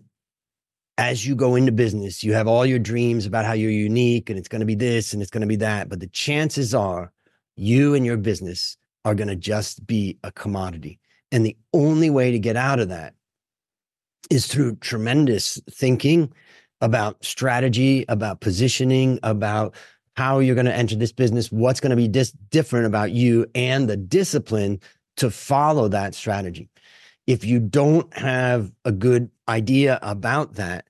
as 0.99 1.25
you 1.25 1.33
go 1.33 1.55
into 1.55 1.71
business, 1.71 2.25
you 2.25 2.33
have 2.33 2.45
all 2.45 2.65
your 2.65 2.77
dreams 2.77 3.25
about 3.25 3.45
how 3.45 3.53
you're 3.53 3.71
unique 3.71 4.29
and 4.29 4.37
it's 4.37 4.49
going 4.49 4.59
to 4.59 4.65
be 4.65 4.75
this 4.75 5.13
and 5.13 5.21
it's 5.21 5.31
going 5.31 5.39
to 5.39 5.47
be 5.47 5.55
that. 5.55 5.87
But 5.87 6.01
the 6.01 6.07
chances 6.07 6.75
are 6.75 7.13
you 7.55 7.95
and 7.95 8.05
your 8.05 8.17
business 8.17 8.75
are 9.05 9.15
going 9.15 9.29
to 9.29 9.35
just 9.37 9.87
be 9.87 10.17
a 10.25 10.31
commodity. 10.33 10.99
And 11.31 11.45
the 11.45 11.55
only 11.73 12.09
way 12.09 12.31
to 12.31 12.37
get 12.37 12.57
out 12.57 12.81
of 12.81 12.89
that 12.89 13.13
is 14.29 14.45
through 14.45 14.75
tremendous 14.75 15.57
thinking 15.71 16.33
about 16.81 17.23
strategy, 17.23 18.03
about 18.09 18.41
positioning, 18.41 19.19
about 19.23 19.75
how 20.17 20.39
you're 20.39 20.53
going 20.53 20.65
to 20.65 20.75
enter 20.75 20.97
this 20.97 21.13
business, 21.13 21.49
what's 21.49 21.79
going 21.79 21.91
to 21.91 21.95
be 21.95 22.09
dis- 22.09 22.33
different 22.49 22.87
about 22.87 23.11
you, 23.11 23.45
and 23.55 23.89
the 23.89 23.95
discipline 23.95 24.81
to 25.15 25.31
follow 25.31 25.87
that 25.87 26.13
strategy. 26.13 26.67
If 27.25 27.45
you 27.45 27.61
don't 27.61 28.13
have 28.17 28.73
a 28.83 28.91
good 28.91 29.29
idea 29.47 29.99
about 30.01 30.55
that, 30.55 30.88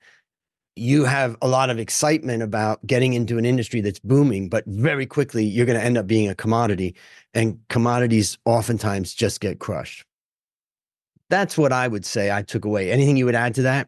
you 0.80 1.04
have 1.04 1.36
a 1.42 1.48
lot 1.48 1.70
of 1.70 1.78
excitement 1.78 2.42
about 2.42 2.86
getting 2.88 3.14
into 3.14 3.38
an 3.38 3.46
industry 3.46 3.82
that's 3.82 4.00
booming, 4.00 4.50
but 4.50 4.66
very 4.66 5.06
quickly 5.06 5.44
you're 5.44 5.66
going 5.66 5.78
to 5.78 5.86
end 5.86 5.98
up 5.98 6.08
being 6.08 6.30
a 6.30 6.36
commodity, 6.36 6.96
and 7.34 7.60
commodities 7.70 8.38
oftentimes 8.46 9.14
just 9.14 9.42
get 9.42 9.60
crushed. 9.60 10.06
That's 11.30 11.58
what 11.58 11.72
I 11.72 11.88
would 11.88 12.06
say 12.06 12.32
I 12.32 12.42
took 12.42 12.66
away. 12.66 12.92
Anything 12.92 13.18
you 13.18 13.26
would 13.26 13.36
add 13.36 13.56
to 13.56 13.62
that? 13.64 13.88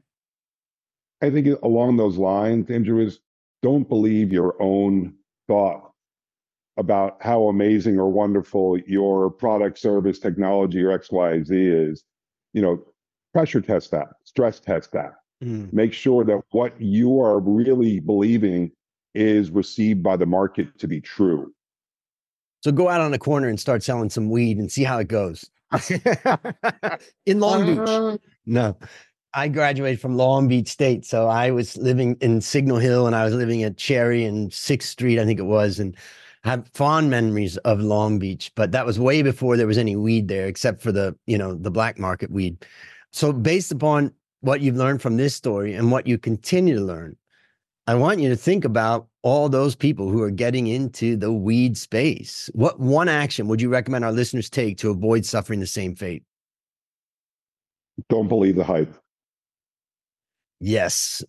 I 1.24 1.30
think 1.30 1.48
along 1.64 1.98
those 1.98 2.18
lines, 2.18 2.70
Andrew, 2.70 3.00
is 3.00 3.20
don't 3.62 3.88
believe 3.88 4.32
your 4.32 4.62
own 4.62 5.14
thought 5.48 5.92
about 6.78 7.18
how 7.22 7.44
amazing 7.44 8.00
or 8.00 8.10
wonderful 8.10 8.78
your 8.80 9.30
product, 9.30 9.78
service, 9.78 10.20
technology, 10.20 10.82
or 10.82 10.98
XYZ 10.98 11.90
is, 11.90 12.04
you 12.54 12.62
know, 12.62 12.84
pressure 13.34 13.62
test 13.62 13.92
that, 13.92 14.08
stress 14.24 14.60
test 14.60 14.92
that. 14.92 15.14
Mm. 15.42 15.72
Make 15.74 15.94
sure 15.94 16.24
that 16.24 16.42
what 16.52 16.80
you 16.80 17.20
are 17.20 17.40
really 17.40 18.00
believing 18.00 18.72
is 19.14 19.50
received 19.52 20.04
by 20.04 20.16
the 20.16 20.26
market 20.26 20.78
to 20.80 20.88
be 20.88 21.02
true. 21.02 21.54
So 22.64 22.72
go 22.72 22.90
out 22.90 23.02
on 23.02 23.12
the 23.12 23.20
corner 23.20 23.48
and 23.48 23.60
start 23.60 23.84
selling 23.84 24.10
some 24.10 24.30
weed 24.30 24.58
and 24.58 24.72
see 24.72 24.84
how 24.84 25.00
it 25.00 25.08
goes. 25.08 25.50
in 27.26 27.40
Long 27.40 27.66
Beach. 27.66 27.80
Uh. 27.80 28.18
No. 28.46 28.78
I 29.34 29.48
graduated 29.48 30.00
from 30.00 30.18
Long 30.18 30.48
Beach 30.48 30.68
State. 30.68 31.06
So 31.06 31.28
I 31.28 31.52
was 31.52 31.78
living 31.78 32.18
in 32.22 32.42
Signal 32.42 32.78
Hill 32.78 33.08
and 33.08 33.16
I 33.16 33.24
was 33.24 33.34
living 33.34 33.64
at 33.64 33.78
Cherry 33.78 34.26
and 34.26 34.52
6th 34.52 34.84
Street, 34.84 35.20
I 35.20 35.26
think 35.26 35.40
it 35.40 35.44
was. 35.44 35.80
And 35.80 35.96
have 36.44 36.68
fond 36.74 37.10
memories 37.10 37.58
of 37.58 37.82
Long 37.82 38.20
Beach, 38.20 38.52
but 38.56 38.72
that 38.72 38.86
was 38.86 39.00
way 39.00 39.22
before 39.22 39.58
there 39.58 39.68
was 39.68 39.78
any 39.78 39.96
weed 39.96 40.28
there, 40.28 40.48
except 40.48 40.82
for 40.82 40.92
the, 40.92 41.16
you 41.28 41.38
know, 41.38 41.54
the 41.54 41.72
black 41.72 42.00
market 42.00 42.32
weed. 42.32 42.66
So 43.12 43.32
based 43.32 43.72
upon 43.72 44.12
what 44.42 44.62
you've 44.62 44.76
learned 44.76 45.02
from 45.02 45.18
this 45.18 45.36
story 45.36 45.74
and 45.74 45.92
what 45.92 46.08
you 46.08 46.18
continue 46.18 46.76
to 46.76 46.82
learn, 46.82 47.16
I 47.88 47.96
want 47.96 48.20
you 48.20 48.30
to 48.30 48.36
think 48.36 48.66
about 48.66 49.08
all 49.24 49.50
those 49.50 49.76
people 49.76 50.10
who 50.10 50.22
are 50.22 50.32
getting 50.32 50.68
into 50.68 51.16
the 51.16 51.32
weed 51.32 51.78
space. 51.78 52.50
What 52.54 52.80
one 52.80 53.10
action 53.10 53.48
would 53.48 53.62
you 53.62 53.70
recommend 53.70 54.06
our 54.06 54.12
listeners 54.12 54.50
take 54.50 54.78
to 54.80 54.90
avoid 54.90 55.26
suffering 55.26 55.60
the 55.60 55.68
same 55.68 55.96
fate? 55.96 56.24
Don't 58.10 58.28
believe 58.28 58.56
the 58.56 58.64
hype. 58.64 58.94
Yes. 60.60 61.24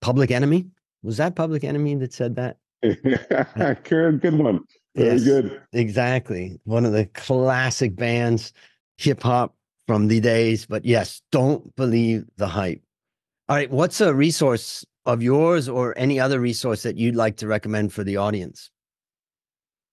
Public 0.00 0.30
Enemy? 0.30 0.66
Was 1.02 1.16
that 1.18 1.36
Public 1.36 1.64
Enemy 1.64 1.96
that 1.96 2.12
said 2.12 2.36
that? 2.36 2.56
good, 3.84 4.20
good 4.20 4.34
one. 4.34 4.60
Very 4.94 5.12
yes, 5.12 5.24
good. 5.24 5.62
Exactly. 5.72 6.58
One 6.64 6.84
of 6.84 6.92
the 6.92 7.06
classic 7.06 7.96
bands, 7.96 8.52
hip 8.96 9.22
hop 9.22 9.54
from 9.88 10.06
the 10.06 10.20
days. 10.20 10.66
But 10.66 10.84
yes, 10.84 11.22
don't 11.32 11.74
believe 11.74 12.26
the 12.36 12.46
hype. 12.46 12.82
All 13.48 13.56
right. 13.56 13.70
What's 13.70 14.00
a 14.00 14.14
resource 14.14 14.84
of 15.06 15.22
yours 15.22 15.68
or 15.68 15.96
any 15.96 16.20
other 16.20 16.38
resource 16.38 16.82
that 16.82 16.96
you'd 16.96 17.16
like 17.16 17.38
to 17.38 17.48
recommend 17.48 17.94
for 17.94 18.04
the 18.04 18.18
audience? 18.18 18.70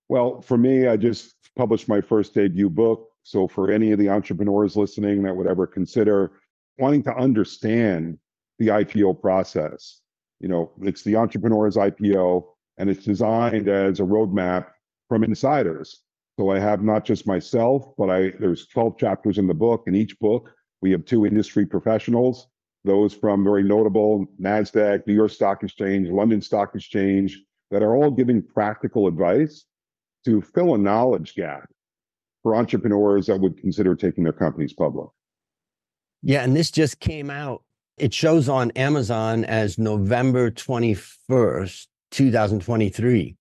Well, 0.10 0.42
for 0.42 0.58
me, 0.58 0.88
I 0.88 0.98
just 0.98 1.34
published 1.56 1.88
my 1.88 2.02
first 2.02 2.34
debut 2.34 2.70
book. 2.70 3.10
So 3.24 3.48
for 3.48 3.72
any 3.72 3.92
of 3.94 3.98
the 3.98 4.10
entrepreneurs 4.10 4.76
listening 4.76 5.24
that 5.24 5.36
would 5.36 5.48
ever 5.48 5.66
consider 5.66 6.34
wanting 6.78 7.02
to 7.04 7.16
understand 7.16 8.20
the 8.60 8.68
IPO 8.68 9.22
process, 9.22 10.02
you 10.42 10.50
know, 10.50 10.74
it's 10.82 11.02
the 11.02 11.16
entrepreneur's 11.16 11.78
IPO 11.78 12.44
and 12.78 12.90
it's 12.90 13.06
designed 13.06 13.70
as 13.70 14.02
a 14.02 14.04
roadmap 14.04 14.68
from 15.08 15.24
insiders. 15.24 16.02
So 16.38 16.50
I 16.50 16.60
have 16.60 16.84
not 16.84 17.06
just 17.06 17.26
myself, 17.26 17.94
but 17.98 18.10
I 18.10 18.32
there's 18.40 18.68
12 18.68 18.98
chapters 18.98 19.38
in 19.38 19.48
the 19.48 19.54
book. 19.54 19.84
In 19.88 19.96
each 19.96 20.20
book, 20.20 20.52
we 20.82 20.92
have 20.92 21.06
two 21.06 21.26
industry 21.26 21.66
professionals, 21.66 22.48
those 22.84 23.14
from 23.14 23.44
very 23.44 23.64
notable 23.64 24.26
NASDAQ, 24.42 25.08
New 25.08 25.14
York 25.14 25.32
Stock 25.32 25.64
Exchange, 25.64 26.10
London 26.10 26.42
Stock 26.42 26.76
Exchange, 26.76 27.42
that 27.72 27.82
are 27.82 27.96
all 27.96 28.12
giving 28.12 28.42
practical 28.42 29.08
advice 29.08 29.66
to 30.26 30.42
fill 30.42 30.76
a 30.76 30.78
knowledge 30.78 31.36
gap 31.36 31.70
for 32.44 32.56
entrepreneurs 32.56 33.28
that 33.28 33.40
would 33.40 33.58
consider 33.58 33.96
taking 33.96 34.24
their 34.24 34.34
companies 34.34 34.74
public. 34.74 35.10
Yeah, 36.22 36.44
and 36.44 36.56
this 36.56 36.70
just 36.70 37.00
came 37.00 37.30
out. 37.30 37.64
It 37.98 38.14
shows 38.14 38.50
on 38.50 38.72
Amazon 38.72 39.46
as 39.46 39.78
November 39.78 40.52
21st, 40.52 41.88
2023. 42.12 43.36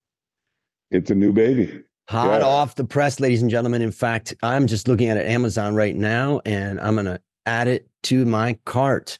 It's 0.91 1.11
a 1.11 1.15
new 1.15 1.33
baby. 1.33 1.83
Hot 2.09 2.41
Yeah. 2.41 2.45
off 2.47 2.75
the 2.75 2.85
press, 2.85 3.19
ladies 3.19 3.41
and 3.41 3.49
gentlemen. 3.49 3.81
In 3.81 3.91
fact, 3.91 4.35
I'm 4.43 4.67
just 4.67 4.87
looking 4.87 5.09
at 5.09 5.17
it 5.17 5.25
Amazon 5.25 5.75
right 5.75 5.95
now 5.95 6.39
and 6.45 6.79
I'm 6.79 6.93
going 6.93 7.05
to 7.05 7.19
add 7.45 7.67
it 7.67 7.87
to 8.03 8.25
my 8.25 8.57
cart. 8.65 9.17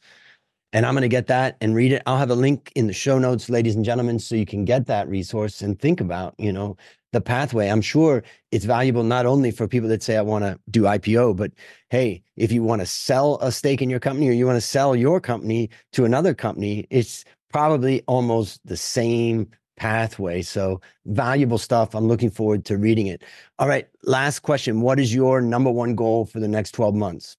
And 0.71 0.85
I'm 0.85 0.93
going 0.93 1.03
to 1.03 1.07
get 1.07 1.27
that 1.27 1.55
and 1.61 1.73
read 1.73 1.93
it. 1.93 2.03
I'll 2.05 2.17
have 2.17 2.29
a 2.29 2.35
link 2.35 2.71
in 2.75 2.87
the 2.87 2.93
show 2.93 3.17
notes, 3.17 3.49
ladies 3.49 3.75
and 3.75 3.85
gentlemen, 3.85 4.19
so 4.19 4.35
you 4.35 4.45
can 4.45 4.65
get 4.65 4.87
that 4.87 5.07
resource 5.07 5.61
and 5.61 5.79
think 5.79 6.01
about, 6.01 6.35
you 6.37 6.51
know, 6.51 6.75
the 7.13 7.21
pathway. 7.21 7.69
I'm 7.69 7.81
sure 7.81 8.23
it's 8.51 8.65
valuable 8.65 9.03
not 9.03 9.25
only 9.25 9.51
for 9.51 9.69
people 9.69 9.87
that 9.87 10.03
say, 10.03 10.17
I 10.17 10.21
want 10.21 10.43
to 10.43 10.59
do 10.69 10.81
IPO, 10.83 11.37
but 11.37 11.53
hey, 11.89 12.21
if 12.35 12.51
you 12.51 12.61
want 12.61 12.81
to 12.81 12.85
sell 12.85 13.39
a 13.41 13.53
stake 13.53 13.81
in 13.81 13.89
your 13.89 14.01
company 14.01 14.27
or 14.27 14.33
you 14.33 14.45
want 14.45 14.57
to 14.57 14.61
sell 14.61 14.97
your 14.97 15.21
company 15.21 15.69
to 15.93 16.03
another 16.03 16.33
company, 16.33 16.85
it's 16.89 17.23
probably 17.49 18.01
almost 18.07 18.59
the 18.65 18.75
same 18.75 19.47
pathway. 19.77 20.41
So 20.41 20.81
valuable 21.05 21.57
stuff. 21.57 21.93
I'm 21.95 22.07
looking 22.07 22.29
forward 22.29 22.65
to 22.65 22.77
reading 22.77 23.07
it. 23.07 23.23
All 23.59 23.67
right. 23.67 23.87
Last 24.03 24.39
question. 24.39 24.81
What 24.81 24.99
is 24.99 25.13
your 25.13 25.41
number 25.41 25.71
one 25.71 25.95
goal 25.95 26.25
for 26.25 26.39
the 26.39 26.47
next 26.47 26.71
12 26.71 26.95
months? 26.95 27.37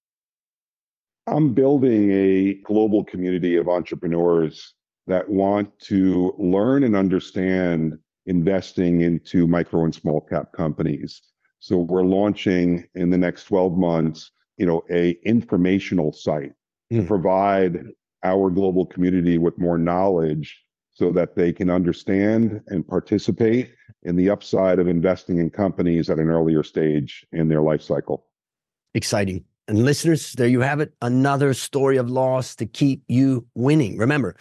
I'm 1.27 1.53
building 1.53 2.11
a 2.11 2.53
global 2.63 3.03
community 3.03 3.57
of 3.57 3.67
entrepreneurs 3.67 4.73
that 5.07 5.27
want 5.29 5.77
to 5.79 6.33
learn 6.37 6.83
and 6.83 6.95
understand 6.95 7.97
investing 8.25 9.01
into 9.01 9.47
micro 9.47 9.83
and 9.83 9.93
small 9.93 10.21
cap 10.21 10.51
companies. 10.53 11.21
So 11.59 11.79
we're 11.79 12.03
launching 12.03 12.85
in 12.95 13.09
the 13.09 13.17
next 13.17 13.45
12 13.45 13.77
months, 13.77 14.31
you 14.57 14.65
know, 14.65 14.83
a 14.91 15.11
informational 15.23 16.11
site 16.13 16.53
to 16.91 17.01
Hmm. 17.01 17.07
provide 17.07 17.83
our 18.23 18.49
global 18.49 18.85
community 18.85 19.37
with 19.37 19.57
more 19.57 19.77
knowledge 19.77 20.61
so 20.97 21.11
that 21.11 21.35
they 21.35 21.53
can 21.53 21.69
understand 21.69 22.59
and 22.67 22.87
participate 22.87 23.71
in 24.01 24.15
the 24.15 24.31
upside 24.31 24.79
of 24.79 24.87
investing 24.87 25.37
in 25.37 25.47
companies 25.47 26.09
at 26.09 26.17
an 26.17 26.27
earlier 26.27 26.63
stage 26.63 27.23
in 27.31 27.47
their 27.47 27.61
life 27.61 27.83
cycle. 27.83 28.25
Exciting. 28.95 29.45
And 29.67 29.85
listeners, 29.85 30.33
there 30.33 30.47
you 30.47 30.61
have 30.61 30.79
it. 30.79 30.93
Another 31.03 31.53
story 31.53 31.97
of 31.97 32.09
loss 32.09 32.55
to 32.55 32.65
keep 32.65 33.03
you 33.07 33.45
winning. 33.53 33.97
Remember, 33.97 34.35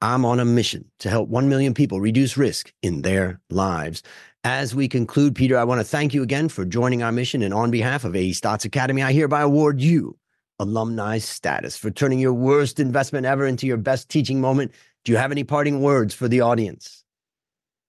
I'm 0.00 0.24
on 0.24 0.38
a 0.38 0.44
mission 0.44 0.84
to 1.00 1.10
help 1.10 1.28
1 1.28 1.48
million 1.48 1.74
people 1.74 2.00
reduce 2.00 2.36
risk 2.36 2.72
in 2.82 3.02
their 3.02 3.40
lives. 3.50 4.04
As 4.44 4.76
we 4.76 4.86
conclude, 4.86 5.34
Peter, 5.34 5.58
I 5.58 5.64
want 5.64 5.80
to 5.80 5.84
thank 5.84 6.14
you 6.14 6.22
again 6.22 6.48
for 6.48 6.64
joining 6.64 7.02
our 7.02 7.10
mission. 7.10 7.42
And 7.42 7.52
on 7.52 7.72
behalf 7.72 8.04
of 8.04 8.14
AE 8.14 8.30
Stotz 8.30 8.64
Academy, 8.64 9.02
I 9.02 9.12
hereby 9.12 9.40
award 9.40 9.80
you 9.80 10.16
alumni 10.60 11.18
status 11.18 11.76
for 11.76 11.90
turning 11.90 12.20
your 12.20 12.32
worst 12.32 12.78
investment 12.78 13.26
ever 13.26 13.44
into 13.44 13.66
your 13.66 13.76
best 13.76 14.08
teaching 14.08 14.40
moment. 14.40 14.70
Do 15.06 15.12
you 15.12 15.18
have 15.18 15.30
any 15.30 15.44
parting 15.44 15.82
words 15.82 16.14
for 16.14 16.26
the 16.26 16.40
audience? 16.40 17.04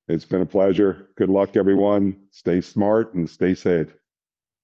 It's 0.07 0.23
been 0.23 0.41
a 0.41 0.45
pleasure. 0.45 1.09
Good 1.15 1.29
luck, 1.29 1.57
everyone. 1.57 2.15
Stay 2.29 2.61
smart 2.61 3.15
and 3.15 3.27
stay 3.27 3.55
safe. 3.55 3.87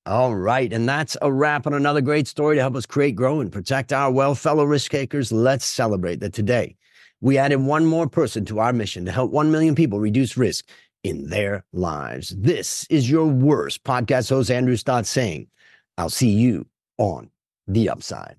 All 0.05 0.35
right. 0.35 0.71
And 0.71 0.87
that's 0.87 1.17
a 1.23 1.33
wrap 1.33 1.65
on 1.65 1.73
another 1.73 1.99
great 1.99 2.27
story 2.27 2.57
to 2.57 2.61
help 2.61 2.75
us 2.75 2.85
create, 2.85 3.15
grow, 3.15 3.39
and 3.39 3.51
protect 3.51 3.91
our 3.91 4.11
well 4.11 4.35
fellow 4.35 4.65
risk 4.65 4.91
takers. 4.91 5.31
Let's 5.31 5.65
celebrate 5.65 6.19
that 6.19 6.33
today 6.33 6.75
we 7.21 7.39
added 7.39 7.55
one 7.55 7.87
more 7.87 8.07
person 8.07 8.45
to 8.45 8.59
our 8.59 8.71
mission 8.71 9.03
to 9.05 9.11
help 9.11 9.31
1 9.31 9.51
million 9.51 9.73
people 9.73 9.99
reduce 9.99 10.37
risk 10.37 10.69
in 11.03 11.31
their 11.31 11.65
lives. 11.73 12.35
This 12.37 12.85
is 12.91 13.09
your 13.09 13.25
worst 13.25 13.83
podcast 13.83 14.29
host, 14.29 14.51
Andrew 14.51 14.75
Stotz, 14.75 15.07
saying, 15.07 15.47
I'll 15.97 16.11
see 16.11 16.29
you 16.29 16.67
on 16.99 17.31
the 17.67 17.89
upside. 17.89 18.35